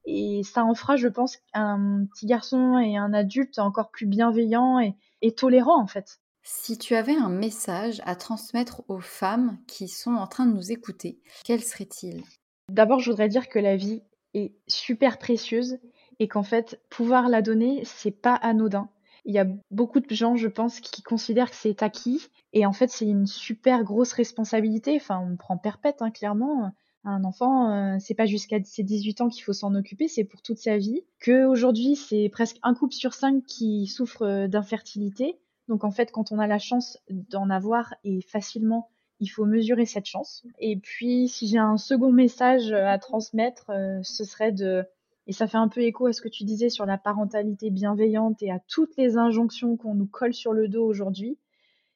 et 0.06 0.42
ça 0.44 0.64
en 0.64 0.74
fera 0.74 0.96
je 0.96 1.08
pense 1.08 1.38
un 1.54 2.04
petit 2.12 2.26
garçon 2.26 2.78
et 2.78 2.96
un 2.96 3.14
adulte 3.14 3.58
encore 3.58 3.90
plus 3.90 4.06
bienveillant 4.06 4.78
et, 4.80 4.94
et 5.22 5.32
tolérant 5.32 5.80
en 5.80 5.86
fait. 5.86 6.20
Si 6.42 6.76
tu 6.76 6.94
avais 6.94 7.16
un 7.16 7.30
message 7.30 8.02
à 8.04 8.16
transmettre 8.16 8.82
aux 8.88 9.00
femmes 9.00 9.58
qui 9.66 9.88
sont 9.88 10.14
en 10.14 10.26
train 10.26 10.44
de 10.44 10.52
nous 10.52 10.72
écouter, 10.72 11.18
quel 11.42 11.62
serait-il? 11.62 12.22
D'abord, 12.68 13.00
je 13.00 13.10
voudrais 13.10 13.30
dire 13.30 13.48
que 13.48 13.58
la 13.58 13.76
vie 13.76 14.02
est 14.34 14.52
super 14.66 15.18
précieuse 15.18 15.78
et 16.18 16.28
qu'en 16.28 16.42
fait, 16.42 16.80
pouvoir 16.90 17.28
la 17.30 17.40
donner, 17.40 17.82
c'est 17.86 18.10
pas 18.10 18.34
anodin. 18.34 18.90
Il 19.24 19.34
y 19.34 19.38
a 19.38 19.46
beaucoup 19.70 20.00
de 20.00 20.14
gens, 20.14 20.36
je 20.36 20.48
pense, 20.48 20.80
qui 20.80 21.02
considèrent 21.02 21.50
que 21.50 21.56
c'est 21.56 21.82
acquis 21.82 22.28
et 22.52 22.66
en 22.66 22.72
fait, 22.72 22.90
c'est 22.90 23.06
une 23.06 23.26
super 23.26 23.84
grosse 23.84 24.12
responsabilité. 24.12 24.96
Enfin, 24.96 25.18
on 25.18 25.36
prend 25.36 25.56
perpète, 25.56 26.02
hein, 26.02 26.10
clairement. 26.10 26.72
Un 27.04 27.24
enfant, 27.24 27.70
euh, 27.70 27.96
c'est 28.00 28.14
pas 28.14 28.26
jusqu'à 28.26 28.62
ses 28.64 28.82
18 28.82 29.20
ans 29.20 29.28
qu'il 29.28 29.42
faut 29.44 29.52
s'en 29.52 29.74
occuper, 29.74 30.08
c'est 30.08 30.24
pour 30.24 30.40
toute 30.40 30.58
sa 30.58 30.78
vie. 30.78 31.02
Que 31.20 31.44
aujourd'hui, 31.44 31.96
c'est 31.96 32.30
presque 32.30 32.58
un 32.62 32.74
couple 32.74 32.94
sur 32.94 33.12
cinq 33.12 33.44
qui 33.44 33.86
souffre 33.86 34.22
euh, 34.22 34.48
d'infertilité 34.48 35.38
donc 35.68 35.84
en 35.84 35.90
fait, 35.90 36.12
quand 36.12 36.32
on 36.32 36.38
a 36.38 36.46
la 36.46 36.58
chance 36.58 36.98
d'en 37.08 37.50
avoir 37.50 37.94
et 38.04 38.20
facilement, 38.20 38.90
il 39.20 39.28
faut 39.28 39.46
mesurer 39.46 39.86
cette 39.86 40.06
chance. 40.06 40.44
Et 40.58 40.76
puis, 40.76 41.28
si 41.28 41.46
j'ai 41.46 41.58
un 41.58 41.76
second 41.76 42.12
message 42.12 42.72
à 42.72 42.98
transmettre, 42.98 43.70
euh, 43.70 44.00
ce 44.02 44.24
serait 44.24 44.52
de, 44.52 44.84
et 45.26 45.32
ça 45.32 45.46
fait 45.46 45.56
un 45.56 45.68
peu 45.68 45.80
écho 45.80 46.06
à 46.06 46.12
ce 46.12 46.20
que 46.20 46.28
tu 46.28 46.44
disais 46.44 46.68
sur 46.68 46.86
la 46.86 46.98
parentalité 46.98 47.70
bienveillante 47.70 48.42
et 48.42 48.50
à 48.50 48.60
toutes 48.68 48.96
les 48.96 49.16
injonctions 49.16 49.76
qu'on 49.76 49.94
nous 49.94 50.06
colle 50.06 50.34
sur 50.34 50.52
le 50.52 50.68
dos 50.68 50.84
aujourd'hui, 50.84 51.38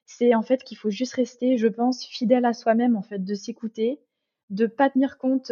c'est 0.05 0.33
en 0.33 0.41
fait 0.41 0.63
qu'il 0.63 0.77
faut 0.77 0.89
juste 0.89 1.13
rester, 1.13 1.57
je 1.57 1.67
pense, 1.67 2.05
fidèle 2.05 2.45
à 2.45 2.53
soi-même, 2.53 2.95
en 2.95 3.03
fait, 3.03 3.23
de 3.23 3.35
s'écouter, 3.35 3.99
de 4.49 4.65
pas 4.65 4.89
tenir 4.89 5.19
compte 5.19 5.51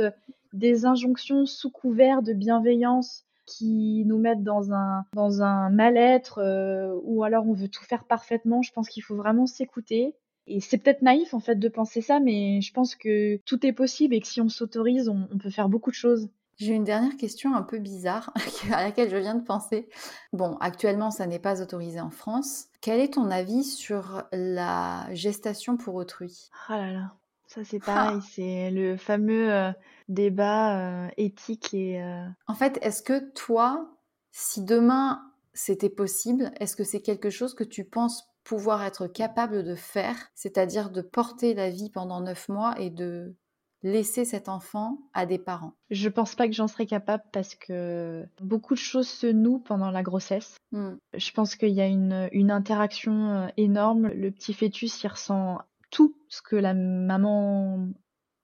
des 0.53 0.85
injonctions 0.85 1.45
sous 1.45 1.69
couvert 1.69 2.23
de 2.23 2.33
bienveillance 2.33 3.27
qui 3.45 4.03
nous 4.05 4.17
mettent 4.17 4.43
dans 4.43 4.73
un, 4.73 5.05
dans 5.13 5.41
un 5.41 5.69
mal-être 5.69 6.39
euh, 6.39 6.93
ou 7.03 7.23
alors 7.23 7.47
on 7.47 7.53
veut 7.53 7.69
tout 7.69 7.83
faire 7.83 8.03
parfaitement. 8.03 8.61
Je 8.61 8.71
pense 8.73 8.89
qu'il 8.89 9.03
faut 9.03 9.15
vraiment 9.15 9.45
s'écouter. 9.45 10.15
Et 10.47 10.59
c'est 10.59 10.77
peut-être 10.77 11.01
naïf 11.01 11.33
en 11.33 11.39
fait 11.39 11.55
de 11.55 11.69
penser 11.69 12.01
ça, 12.01 12.19
mais 12.19 12.61
je 12.61 12.73
pense 12.73 12.95
que 12.95 13.37
tout 13.45 13.65
est 13.65 13.73
possible 13.73 14.15
et 14.15 14.21
que 14.21 14.27
si 14.27 14.41
on 14.41 14.49
s'autorise, 14.49 15.09
on, 15.09 15.27
peut 15.37 15.49
faire 15.49 15.69
beaucoup 15.69 15.89
de 15.89 15.95
choses. 15.95 16.29
J'ai 16.57 16.73
une 16.73 16.83
dernière 16.83 17.17
question 17.17 17.55
un 17.55 17.61
peu 17.61 17.77
bizarre 17.77 18.33
à 18.71 18.83
laquelle 18.83 19.09
je 19.09 19.17
viens 19.17 19.35
de 19.35 19.43
penser. 19.43 19.87
Bon, 20.33 20.57
actuellement, 20.59 21.11
ça 21.11 21.27
n'est 21.27 21.39
pas 21.39 21.61
autorisé 21.61 21.99
en 21.99 22.09
France. 22.09 22.65
Quel 22.81 22.99
est 22.99 23.13
ton 23.13 23.29
avis 23.29 23.63
sur 23.63 24.23
la 24.31 25.07
gestation 25.13 25.77
pour 25.77 25.95
autrui? 25.95 26.49
Ah 26.67 26.77
là 26.77 26.91
là, 26.91 27.13
ça 27.45 27.63
c'est 27.63 27.79
pareil, 27.85 28.19
c'est 28.31 28.71
le 28.71 28.97
fameux 28.97 29.53
euh, 29.53 29.71
débat 30.09 30.79
euh, 30.79 31.09
éthique 31.17 31.73
et... 31.73 32.01
Euh, 32.01 32.25
en 32.47 32.55
fait, 32.55 32.79
est-ce 32.81 33.03
que 33.03 33.31
toi, 33.33 33.95
si 34.31 34.63
demain 34.63 35.21
c'était 35.53 35.89
possible, 35.89 36.51
est-ce 36.59 36.75
que 36.75 36.83
c'est 36.83 37.01
quelque 37.01 37.29
chose 37.29 37.53
que 37.53 37.63
tu 37.63 37.83
penses 37.83 38.27
pouvoir 38.43 38.83
être 38.83 39.07
capable 39.07 39.63
de 39.63 39.75
faire, 39.75 40.15
c'est-à-dire 40.33 40.89
de 40.89 41.01
porter 41.01 41.53
la 41.53 41.69
vie 41.69 41.89
pendant 41.89 42.21
neuf 42.21 42.47
mois 42.47 42.79
et 42.79 42.89
de 42.89 43.35
laisser 43.83 44.25
cet 44.25 44.49
enfant 44.49 44.97
à 45.13 45.25
des 45.25 45.37
parents 45.37 45.73
Je 45.89 46.09
pense 46.09 46.35
pas 46.35 46.47
que 46.47 46.53
j'en 46.53 46.67
serais 46.67 46.85
capable 46.85 47.23
parce 47.31 47.55
que 47.55 48.25
beaucoup 48.41 48.73
de 48.73 48.79
choses 48.79 49.07
se 49.07 49.27
nouent 49.27 49.59
pendant 49.59 49.91
la 49.91 50.03
grossesse. 50.03 50.57
Hmm. 50.71 50.95
Je 51.13 51.31
pense 51.31 51.55
qu'il 51.55 51.69
y 51.69 51.81
a 51.81 51.87
une, 51.87 52.29
une 52.31 52.51
interaction 52.51 53.51
énorme. 53.57 54.09
Le 54.09 54.31
petit 54.31 54.53
fœtus, 54.53 55.03
il 55.03 55.07
ressent 55.07 55.59
tout 55.91 56.15
ce 56.29 56.41
que 56.41 56.55
la 56.55 56.73
maman 56.73 57.87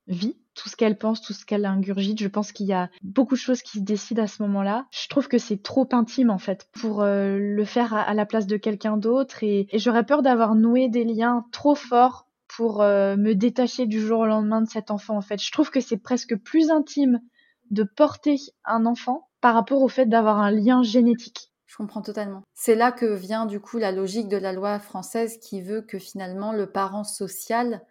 vit, 0.08 0.38
tout 0.54 0.70
ce 0.70 0.76
qu'elle 0.76 0.98
pense, 0.98 1.22
tout 1.22 1.34
ce 1.34 1.46
qu'elle 1.46 1.66
ingurgite. 1.66 2.20
Je 2.20 2.28
pense 2.28 2.52
qu'il 2.52 2.66
y 2.66 2.74
a 2.74 2.90
beaucoup 3.02 3.36
de 3.36 3.40
choses 3.40 3.62
qui 3.62 3.80
se 3.80 3.84
décident 3.84 4.24
à 4.24 4.28
ce 4.28 4.42
moment-là. 4.44 4.86
Je 4.92 5.08
trouve 5.08 5.28
que 5.28 5.38
c'est 5.38 5.62
trop 5.62 5.88
intime 5.92 6.30
en 6.30 6.38
fait 6.38 6.68
pour 6.80 7.02
euh, 7.02 7.38
le 7.40 7.66
faire 7.66 7.94
à, 7.94 8.14
la 8.14 8.26
place 8.26 8.48
de 8.48 8.58
quelqu'un 8.58 8.98
d'autre 8.98 9.44
et, 9.44 9.68
j'aurais 9.74 10.06
peur 10.06 10.22
d'avoir 10.22 10.56
noué 10.56 10.90
des 10.90 11.04
liens 11.04 11.46
trop 11.52 11.76
forts 11.76 12.28
pour 12.56 12.82
euh, 12.82 13.16
me 13.16 13.34
détacher 13.34 13.86
du 13.88 14.00
jour 14.00 14.20
au 14.20 14.26
lendemain 14.26 14.62
de 14.62 14.70
cet 14.70 14.92
enfant 14.92 15.18
en 15.18 15.22
fait. 15.22 15.42
Je 15.42 15.52
trouve 15.52 15.72
que 15.72 15.82
c'est 15.82 15.98
presque 15.98 16.36
plus 16.36 16.70
intime 16.70 17.20
de 17.72 17.84
porter 17.84 18.38
un 18.66 18.86
enfant 18.86 19.30
par 19.42 19.56
rapport 19.56 19.82
au 19.82 19.88
fait 19.88 20.06
d'avoir 20.06 20.40
un 20.40 20.52
lien 20.52 20.84
génétique. 20.84 21.52
Je 21.66 21.78
comprends 21.78 22.04
totalement. 22.04 22.44
C'est 22.54 22.76
là 22.76 22.92
que 22.92 23.06
vient 23.06 23.48
du 23.48 23.60
coup 23.60 23.80
la 23.80 23.92
logique 23.92 24.28
de 24.28 24.38
la 24.38 24.54
loi 24.54 24.78
française 24.80 25.40
qui 25.40 25.62
veut 25.62 25.82
que 25.82 25.98
finalement 25.98 26.54
le 26.54 26.72
parent 26.72 27.04
social 27.04 27.82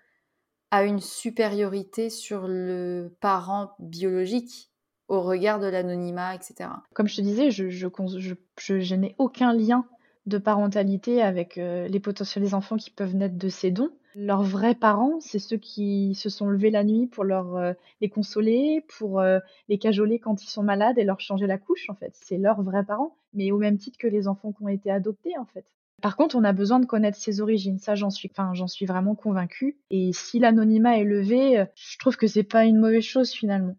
a 0.70 0.85
une 0.85 1.01
supériorité 1.01 2.09
sur 2.09 2.46
le 2.46 3.16
parent 3.20 3.72
biologique 3.81 4.70
au 5.09 5.20
regard 5.20 5.59
de 5.59 5.66
l'anonymat, 5.66 6.35
etc. 6.35 6.70
Comme 6.94 7.09
je 7.09 7.16
te 7.16 7.20
disais, 7.20 7.51
je, 7.51 7.68
je, 7.68 8.94
n'ai 8.94 9.14
aucun 9.18 9.53
lien 9.53 9.85
de 10.25 10.38
parentalité 10.38 11.20
avec 11.20 11.59
euh, 11.59 11.88
les 11.88 12.01
potentiels 12.01 12.55
enfants 12.55 12.77
qui 12.77 12.90
peuvent 12.90 13.14
naître 13.14 13.37
de 13.37 13.48
ces 13.48 13.70
dons. 13.70 13.90
Leurs 14.14 14.42
vrais 14.42 14.75
parents, 14.75 15.20
c'est 15.20 15.38
ceux 15.38 15.57
qui 15.57 16.14
se 16.14 16.29
sont 16.29 16.48
levés 16.48 16.70
la 16.70 16.85
nuit 16.85 17.07
pour 17.07 17.25
leur, 17.25 17.57
euh, 17.57 17.72
les 18.01 18.11
consoler, 18.11 18.85
pour 18.98 19.20
euh, 19.20 19.38
les 19.68 19.79
cajoler 19.79 20.18
quand 20.18 20.42
ils 20.44 20.48
sont 20.48 20.62
malades 20.62 20.98
et 20.98 21.05
leur 21.05 21.20
changer 21.20 21.46
la 21.46 21.59
couche, 21.59 21.88
en 21.88 21.94
fait. 21.94 22.12
C'est 22.14 22.37
leurs 22.38 22.62
vrais 22.62 22.85
parents, 22.85 23.16
mais 23.33 23.51
au 23.53 23.59
même 23.59 23.79
titre 23.79 23.98
que 23.98 24.07
les 24.07 24.29
enfants 24.29 24.53
qui 24.53 24.62
ont 24.62 24.68
été 24.68 24.90
adoptés, 24.90 25.37
en 25.38 25.46
fait. 25.46 25.64
Par 26.03 26.16
contre, 26.16 26.37
on 26.37 26.44
a 26.44 26.53
besoin 26.53 26.81
de 26.81 26.87
connaître 26.87 27.16
ses 27.16 27.40
origines. 27.40 27.79
Ça, 27.79 27.94
j'en 27.94 28.11
suis, 28.11 28.29
enfin, 28.31 28.53
j'en 28.55 28.66
suis 28.66 28.87
vraiment 28.87 29.14
convaincue. 29.14 29.79
Et 29.90 30.12
si 30.12 30.38
l'anonymat 30.40 30.98
est 30.98 31.05
levé, 31.05 31.61
euh, 31.61 31.64
je 31.75 31.96
trouve 31.98 32.16
que 32.16 32.27
c'est 32.27 32.42
pas 32.42 32.64
une 32.66 32.79
mauvaise 32.79 33.05
chose 33.05 33.31
finalement. 33.33 33.77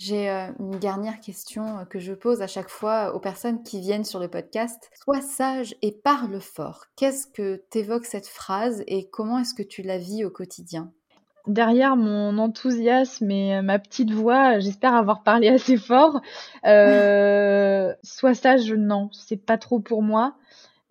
J'ai 0.00 0.30
euh, 0.30 0.46
une 0.58 0.78
dernière 0.78 1.20
question 1.20 1.80
euh, 1.80 1.84
que 1.84 1.98
je 1.98 2.14
pose 2.14 2.40
à 2.40 2.46
chaque 2.46 2.70
fois 2.70 3.14
aux 3.14 3.20
personnes 3.20 3.62
qui 3.62 3.80
viennent 3.80 4.06
sur 4.06 4.18
le 4.18 4.28
podcast. 4.28 4.90
Sois 4.94 5.20
sage 5.20 5.74
et 5.82 5.92
parle 5.92 6.40
fort. 6.40 6.86
Qu'est-ce 6.96 7.26
que 7.26 7.62
t'évoque 7.68 8.06
cette 8.06 8.26
phrase 8.26 8.82
et 8.86 9.10
comment 9.10 9.40
est-ce 9.40 9.52
que 9.52 9.62
tu 9.62 9.82
la 9.82 9.98
vis 9.98 10.24
au 10.24 10.30
quotidien? 10.30 10.90
Derrière 11.46 11.96
mon 11.96 12.38
enthousiasme 12.38 13.30
et 13.30 13.60
ma 13.60 13.78
petite 13.78 14.10
voix, 14.10 14.58
j'espère 14.58 14.94
avoir 14.94 15.22
parlé 15.22 15.48
assez 15.50 15.76
fort. 15.76 16.22
Euh, 16.64 17.92
sois 18.02 18.32
sage, 18.32 18.72
non, 18.72 19.10
c'est 19.12 19.44
pas 19.44 19.58
trop 19.58 19.80
pour 19.80 20.02
moi. 20.02 20.34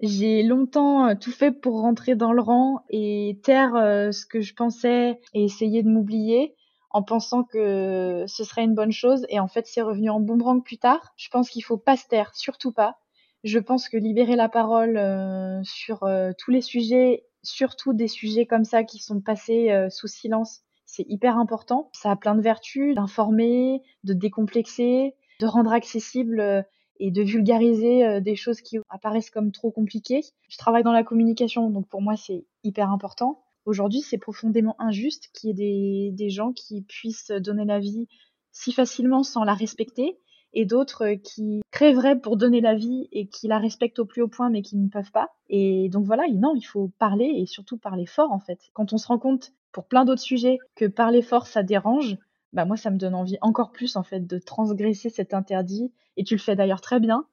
J'ai 0.02 0.44
longtemps 0.44 1.08
euh, 1.08 1.16
tout 1.20 1.32
fait 1.32 1.52
pour 1.52 1.82
rentrer 1.82 2.16
dans 2.16 2.32
le 2.32 2.42
rang 2.42 2.84
et 2.90 3.40
taire 3.44 3.76
euh, 3.76 4.12
ce 4.12 4.26
que 4.26 4.40
je 4.40 4.54
pensais 4.54 5.20
et 5.34 5.44
essayer 5.44 5.84
de 5.84 5.90
m'oublier 5.90 6.56
en 6.92 7.04
pensant 7.04 7.44
que 7.44 8.26
ce 8.28 8.44
serait 8.44 8.64
une 8.64 8.76
bonne 8.76 8.92
chose 8.92 9.26
et 9.30 9.40
en 9.40 9.48
fait 9.48 9.68
c'est 9.68 9.82
revenu 9.82 10.10
en 10.10 10.20
boomerang 10.20 10.64
plus 10.64 10.78
tard. 10.78 11.14
Je 11.18 11.30
pense 11.30 11.50
qu'il 11.50 11.64
faut 11.64 11.78
pas 11.78 11.98
se 11.98 12.08
taire, 12.08 12.34
surtout 12.36 12.72
pas. 12.72 12.98
Je 13.44 13.60
pense 13.60 13.88
que 13.88 13.98
libérer 13.98 14.36
la 14.36 14.50
parole 14.50 14.98
euh, 14.98 15.62
sur 15.64 16.08
tous 16.38 16.52
les 16.52 16.62
sujets, 16.62 17.26
surtout 17.44 17.94
des 17.94 18.08
sujets 18.08 18.46
comme 18.46 18.66
ça 18.66 18.84
qui 18.84 19.00
sont 19.00 19.22
passés 19.22 19.88
sous 19.90 20.08
silence, 20.08 20.62
c'est 20.86 21.06
hyper 21.08 21.38
important. 21.38 21.90
Ça 21.94 22.12
a 22.12 22.16
plein 22.16 22.36
de 22.36 22.42
vertus, 22.42 22.96
d'informer, 22.96 23.82
de 24.04 24.14
décomplexer, 24.14 25.16
de 25.40 25.46
rendre 25.46 25.72
accessible 25.72 26.66
et 27.00 27.12
de 27.12 27.22
vulgariser 27.22 28.06
euh, 28.06 28.20
des 28.20 28.36
choses 28.36 28.62
qui 28.62 28.78
apparaissent 28.90 29.30
comme 29.30 29.52
trop 29.52 29.72
compliquées. 29.72 30.22
Je 30.50 30.58
travaille 30.58 30.84
dans 30.84 30.92
la 30.92 31.04
communication, 31.04 31.70
donc 31.70 31.88
pour 31.88 32.02
moi 32.02 32.16
c'est 32.18 32.46
hyper 32.64 32.92
important. 32.92 33.42
Aujourd'hui, 33.70 34.02
c'est 34.02 34.18
profondément 34.18 34.76
injuste 34.80 35.30
qu'il 35.32 35.56
y 35.60 36.08
ait 36.08 36.12
des, 36.12 36.30
gens 36.32 36.54
qui 36.54 36.82
puissent 36.82 37.30
donner 37.30 37.66
la 37.66 37.78
vie 37.78 38.08
si 38.52 38.72
facilement 38.72 39.22
sans 39.22 39.44
la 39.44 39.54
respecter 39.54 40.18
et 40.54 40.66
d'autres 40.66 41.14
qui 41.14 41.62
crèveraient 41.70 42.20
pour 42.20 42.36
donner 42.36 42.62
la 42.62 42.74
vie 42.74 43.08
et 43.12 43.28
qui 43.28 43.48
la 43.48 43.60
respectent 43.60 44.00
au 44.00 44.06
plus 44.06 44.24
haut 44.24 44.28
point 44.28 44.50
mais 44.50 44.64
qui 44.64 44.76
ne 44.76 44.90
peuvent 44.90 45.12
pas. 45.12 45.30
Et 45.50 45.88
donc 45.90 46.08
voilà, 46.08 46.24
non, 46.34 46.56
il 46.56 46.64
faut 46.64 46.92
parler 46.98 47.32
et 47.38 47.46
surtout 47.46 47.78
parler 47.78 48.08
fort 48.08 48.32
en 48.32 48.40
fait. 48.40 48.60
Quand 48.74 48.92
on 48.92 48.98
se 48.98 49.06
rend 49.06 49.20
compte 49.20 49.52
pour 49.72 49.86
plein 49.86 50.04
d'autres 50.04 50.20
sujets 50.20 50.58
que 50.76 50.86
parler 50.86 51.22
fort 51.22 51.46
ça 51.46 51.62
dérange, 51.62 52.18
bah 52.54 52.66
moi 52.66 52.76
ça 52.76 52.90
me 52.90 52.98
donne 52.98 53.14
envie 53.14 53.38
encore 53.42 53.72
plus 53.72 53.98
en 53.98 54.04
fait 54.04 54.26
de 54.26 54.40
transgresser 54.40 55.12
cet 55.12 55.36
interdit 55.36 55.94
et 56.18 56.24
tu 56.24 56.34
le 56.34 56.42
fais 56.42 56.56
d'ailleurs 56.56 56.82
très 56.82 57.00
bien. 57.00 57.28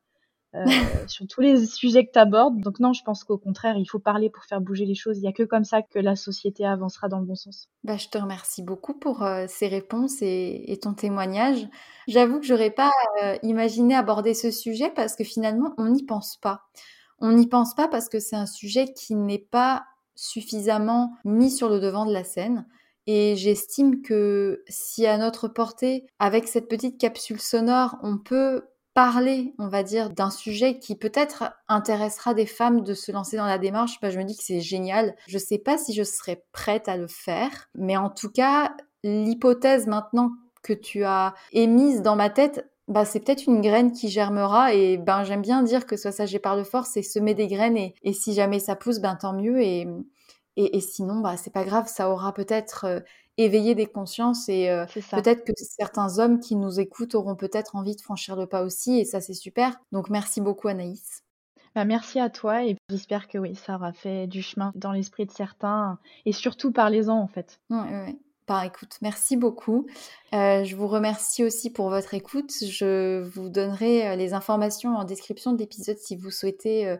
Euh, 0.56 0.64
sur 1.06 1.26
tous 1.26 1.40
les 1.40 1.66
sujets 1.66 2.06
que 2.06 2.12
tu 2.12 2.18
abordes. 2.18 2.60
Donc 2.60 2.80
non, 2.80 2.92
je 2.92 3.02
pense 3.02 3.24
qu'au 3.24 3.38
contraire, 3.38 3.76
il 3.76 3.86
faut 3.86 3.98
parler 3.98 4.30
pour 4.30 4.44
faire 4.44 4.60
bouger 4.60 4.86
les 4.86 4.94
choses. 4.94 5.18
Il 5.18 5.22
n'y 5.22 5.28
a 5.28 5.32
que 5.32 5.42
comme 5.42 5.64
ça 5.64 5.82
que 5.82 5.98
la 5.98 6.16
société 6.16 6.64
avancera 6.64 7.08
dans 7.08 7.20
le 7.20 7.26
bon 7.26 7.34
sens. 7.34 7.68
Bah, 7.84 7.96
je 7.96 8.08
te 8.08 8.18
remercie 8.18 8.62
beaucoup 8.62 8.94
pour 8.94 9.22
euh, 9.22 9.44
ces 9.48 9.68
réponses 9.68 10.22
et, 10.22 10.78
ton 10.82 10.94
témoignage. 10.94 11.68
J'avoue 12.08 12.40
que 12.40 12.46
j'aurais 12.46 12.70
pas 12.70 12.92
euh, 13.22 13.36
imaginé 13.42 13.94
aborder 13.94 14.34
ce 14.34 14.50
sujet 14.50 14.90
parce 14.94 15.16
que 15.16 15.24
finalement, 15.24 15.74
on 15.78 15.88
n'y 15.88 16.04
pense 16.04 16.36
pas. 16.36 16.62
On 17.18 17.32
n'y 17.32 17.46
pense 17.46 17.74
pas 17.74 17.88
parce 17.88 18.08
que 18.08 18.18
c'est 18.18 18.36
un 18.36 18.46
sujet 18.46 18.92
qui 18.92 19.14
n'est 19.14 19.38
pas 19.38 19.84
suffisamment 20.14 21.12
mis 21.24 21.50
sur 21.50 21.68
le 21.68 21.80
devant 21.80 22.06
de 22.06 22.12
la 22.12 22.24
scène. 22.24 22.66
Et 23.06 23.36
j'estime 23.36 24.02
que 24.02 24.64
si 24.68 25.06
à 25.06 25.16
notre 25.16 25.48
portée, 25.48 26.06
avec 26.18 26.48
cette 26.48 26.68
petite 26.68 26.98
capsule 26.98 27.40
sonore, 27.40 27.96
on 28.02 28.18
peut 28.18 28.64
parler, 28.96 29.52
on 29.58 29.68
va 29.68 29.82
dire, 29.82 30.08
d'un 30.08 30.30
sujet 30.30 30.78
qui 30.78 30.96
peut-être 30.96 31.52
intéressera 31.68 32.32
des 32.32 32.46
femmes 32.46 32.80
de 32.80 32.94
se 32.94 33.12
lancer 33.12 33.36
dans 33.36 33.44
la 33.44 33.58
démarche, 33.58 34.00
bah, 34.00 34.08
je 34.08 34.18
me 34.18 34.24
dis 34.24 34.34
que 34.34 34.42
c'est 34.42 34.62
génial. 34.62 35.14
Je 35.28 35.36
sais 35.36 35.58
pas 35.58 35.76
si 35.76 35.92
je 35.92 36.02
serais 36.02 36.42
prête 36.50 36.88
à 36.88 36.96
le 36.96 37.06
faire, 37.06 37.68
mais 37.74 37.98
en 37.98 38.08
tout 38.08 38.30
cas, 38.30 38.74
l'hypothèse 39.04 39.86
maintenant 39.86 40.30
que 40.62 40.72
tu 40.72 41.04
as 41.04 41.34
émise 41.52 42.00
dans 42.00 42.16
ma 42.16 42.30
tête, 42.30 42.70
bah, 42.88 43.04
c'est 43.04 43.20
peut-être 43.20 43.46
une 43.46 43.60
graine 43.60 43.92
qui 43.92 44.08
germera 44.08 44.72
et 44.72 44.96
ben 44.96 45.24
j'aime 45.24 45.42
bien 45.42 45.62
dire 45.62 45.84
que 45.84 45.98
soit 45.98 46.12
ça 46.12 46.24
j'ai 46.24 46.38
par 46.38 46.56
le 46.56 46.64
fort, 46.64 46.86
c'est 46.86 47.02
semer 47.02 47.34
des 47.34 47.48
graines 47.48 47.76
et, 47.76 47.94
et, 48.02 48.14
si 48.14 48.32
jamais 48.32 48.60
ça 48.60 48.76
pousse, 48.76 49.00
ben 49.00 49.16
tant 49.16 49.34
mieux 49.34 49.60
et, 49.60 49.86
et, 50.56 50.76
et 50.76 50.80
sinon 50.80 51.20
bah 51.20 51.36
c'est 51.36 51.52
pas 51.52 51.64
grave, 51.64 51.86
ça 51.88 52.10
aura 52.10 52.32
peut-être 52.32 52.84
euh, 52.84 53.00
éveiller 53.36 53.74
des 53.74 53.86
consciences 53.86 54.48
et 54.48 54.70
euh, 54.70 54.86
peut-être 55.10 55.44
que 55.44 55.52
certains 55.56 56.18
hommes 56.18 56.40
qui 56.40 56.56
nous 56.56 56.80
écoutent 56.80 57.14
auront 57.14 57.36
peut-être 57.36 57.76
envie 57.76 57.96
de 57.96 58.00
franchir 58.00 58.36
le 58.36 58.46
pas 58.46 58.62
aussi 58.62 58.98
et 58.98 59.04
ça 59.04 59.20
c'est 59.20 59.34
super. 59.34 59.78
Donc 59.92 60.10
merci 60.10 60.40
beaucoup 60.40 60.68
Anaïs. 60.68 61.22
Bah, 61.74 61.84
merci 61.84 62.18
à 62.18 62.30
toi 62.30 62.64
et 62.64 62.76
j'espère 62.88 63.28
que 63.28 63.36
oui, 63.36 63.54
ça 63.54 63.74
aura 63.74 63.92
fait 63.92 64.26
du 64.26 64.42
chemin 64.42 64.72
dans 64.74 64.92
l'esprit 64.92 65.26
de 65.26 65.30
certains 65.30 65.98
et 66.24 66.32
surtout 66.32 66.72
parlez-en 66.72 67.18
en 67.18 67.28
fait. 67.28 67.60
Ouais, 67.68 67.78
ouais. 67.78 68.16
Bah, 68.48 68.64
écoute, 68.64 68.96
merci 69.02 69.36
beaucoup. 69.36 69.86
Euh, 70.32 70.62
je 70.62 70.76
vous 70.76 70.86
remercie 70.86 71.42
aussi 71.42 71.68
pour 71.68 71.90
votre 71.90 72.14
écoute. 72.14 72.52
Je 72.62 73.20
vous 73.20 73.48
donnerai 73.48 74.16
les 74.16 74.34
informations 74.34 74.94
en 74.94 75.02
description 75.02 75.52
de 75.52 75.58
l'épisode 75.58 75.98
si 75.98 76.14
vous 76.14 76.30
souhaitez 76.30 76.96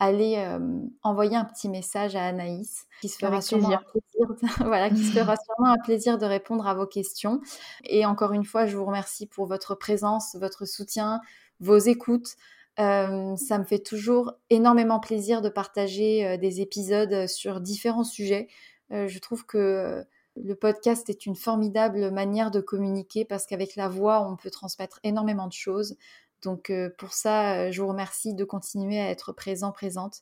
allez 0.00 0.36
euh, 0.38 0.58
envoyer 1.02 1.36
un 1.36 1.44
petit 1.44 1.68
message 1.68 2.16
à 2.16 2.24
Anaïs, 2.24 2.86
qui 3.00 3.08
se 3.08 3.18
fera 3.18 3.40
sûrement 3.40 3.70
un 3.70 3.78
plaisir, 3.78 4.28
de, 4.28 4.64
voilà, 4.66 4.90
qui 4.90 5.04
se 5.04 5.12
fera 5.12 5.36
sûrement 5.44 5.72
un 5.72 5.78
plaisir 5.78 6.18
de 6.18 6.26
répondre 6.26 6.66
à 6.66 6.74
vos 6.74 6.86
questions. 6.86 7.40
Et 7.84 8.04
encore 8.06 8.32
une 8.32 8.44
fois, 8.44 8.66
je 8.66 8.76
vous 8.76 8.84
remercie 8.84 9.26
pour 9.26 9.46
votre 9.46 9.74
présence, 9.74 10.34
votre 10.40 10.66
soutien, 10.66 11.20
vos 11.60 11.78
écoutes. 11.78 12.34
Euh, 12.78 13.36
ça 13.36 13.58
me 13.58 13.64
fait 13.64 13.80
toujours 13.80 14.32
énormément 14.48 15.00
plaisir 15.00 15.42
de 15.42 15.50
partager 15.50 16.26
euh, 16.26 16.36
des 16.38 16.62
épisodes 16.62 17.28
sur 17.28 17.60
différents 17.60 18.04
sujets. 18.04 18.48
je 18.90 19.18
trouve 19.18 19.44
que 19.44 20.04
le 20.36 20.54
podcast 20.54 21.10
est 21.10 21.26
une 21.26 21.36
formidable 21.36 22.10
manière 22.10 22.50
de 22.50 22.60
communiquer 22.60 23.24
parce 23.24 23.46
qu'avec 23.46 23.76
la 23.76 23.88
voix, 23.88 24.26
on 24.26 24.36
peut 24.36 24.50
transmettre 24.50 24.98
énormément 25.02 25.46
de 25.46 25.52
choses. 25.52 25.96
Donc 26.42 26.70
euh, 26.70 26.90
pour 26.98 27.12
ça, 27.12 27.54
euh, 27.54 27.72
je 27.72 27.80
vous 27.82 27.88
remercie 27.88 28.34
de 28.34 28.44
continuer 28.44 29.00
à 29.00 29.10
être 29.10 29.32
présent, 29.32 29.72
présente. 29.72 30.20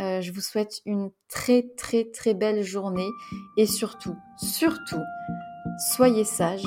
Euh, 0.00 0.20
je 0.20 0.32
vous 0.32 0.40
souhaite 0.40 0.80
une 0.86 1.10
très 1.28 1.62
très 1.76 2.04
très 2.04 2.34
belle 2.34 2.62
journée 2.62 3.08
et 3.58 3.66
surtout, 3.66 4.16
surtout, 4.38 5.02
soyez 5.94 6.24
sages 6.24 6.64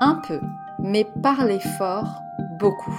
un 0.00 0.14
peu, 0.26 0.40
mais 0.80 1.06
parlez 1.22 1.60
fort 1.78 2.22
beaucoup. 2.58 2.98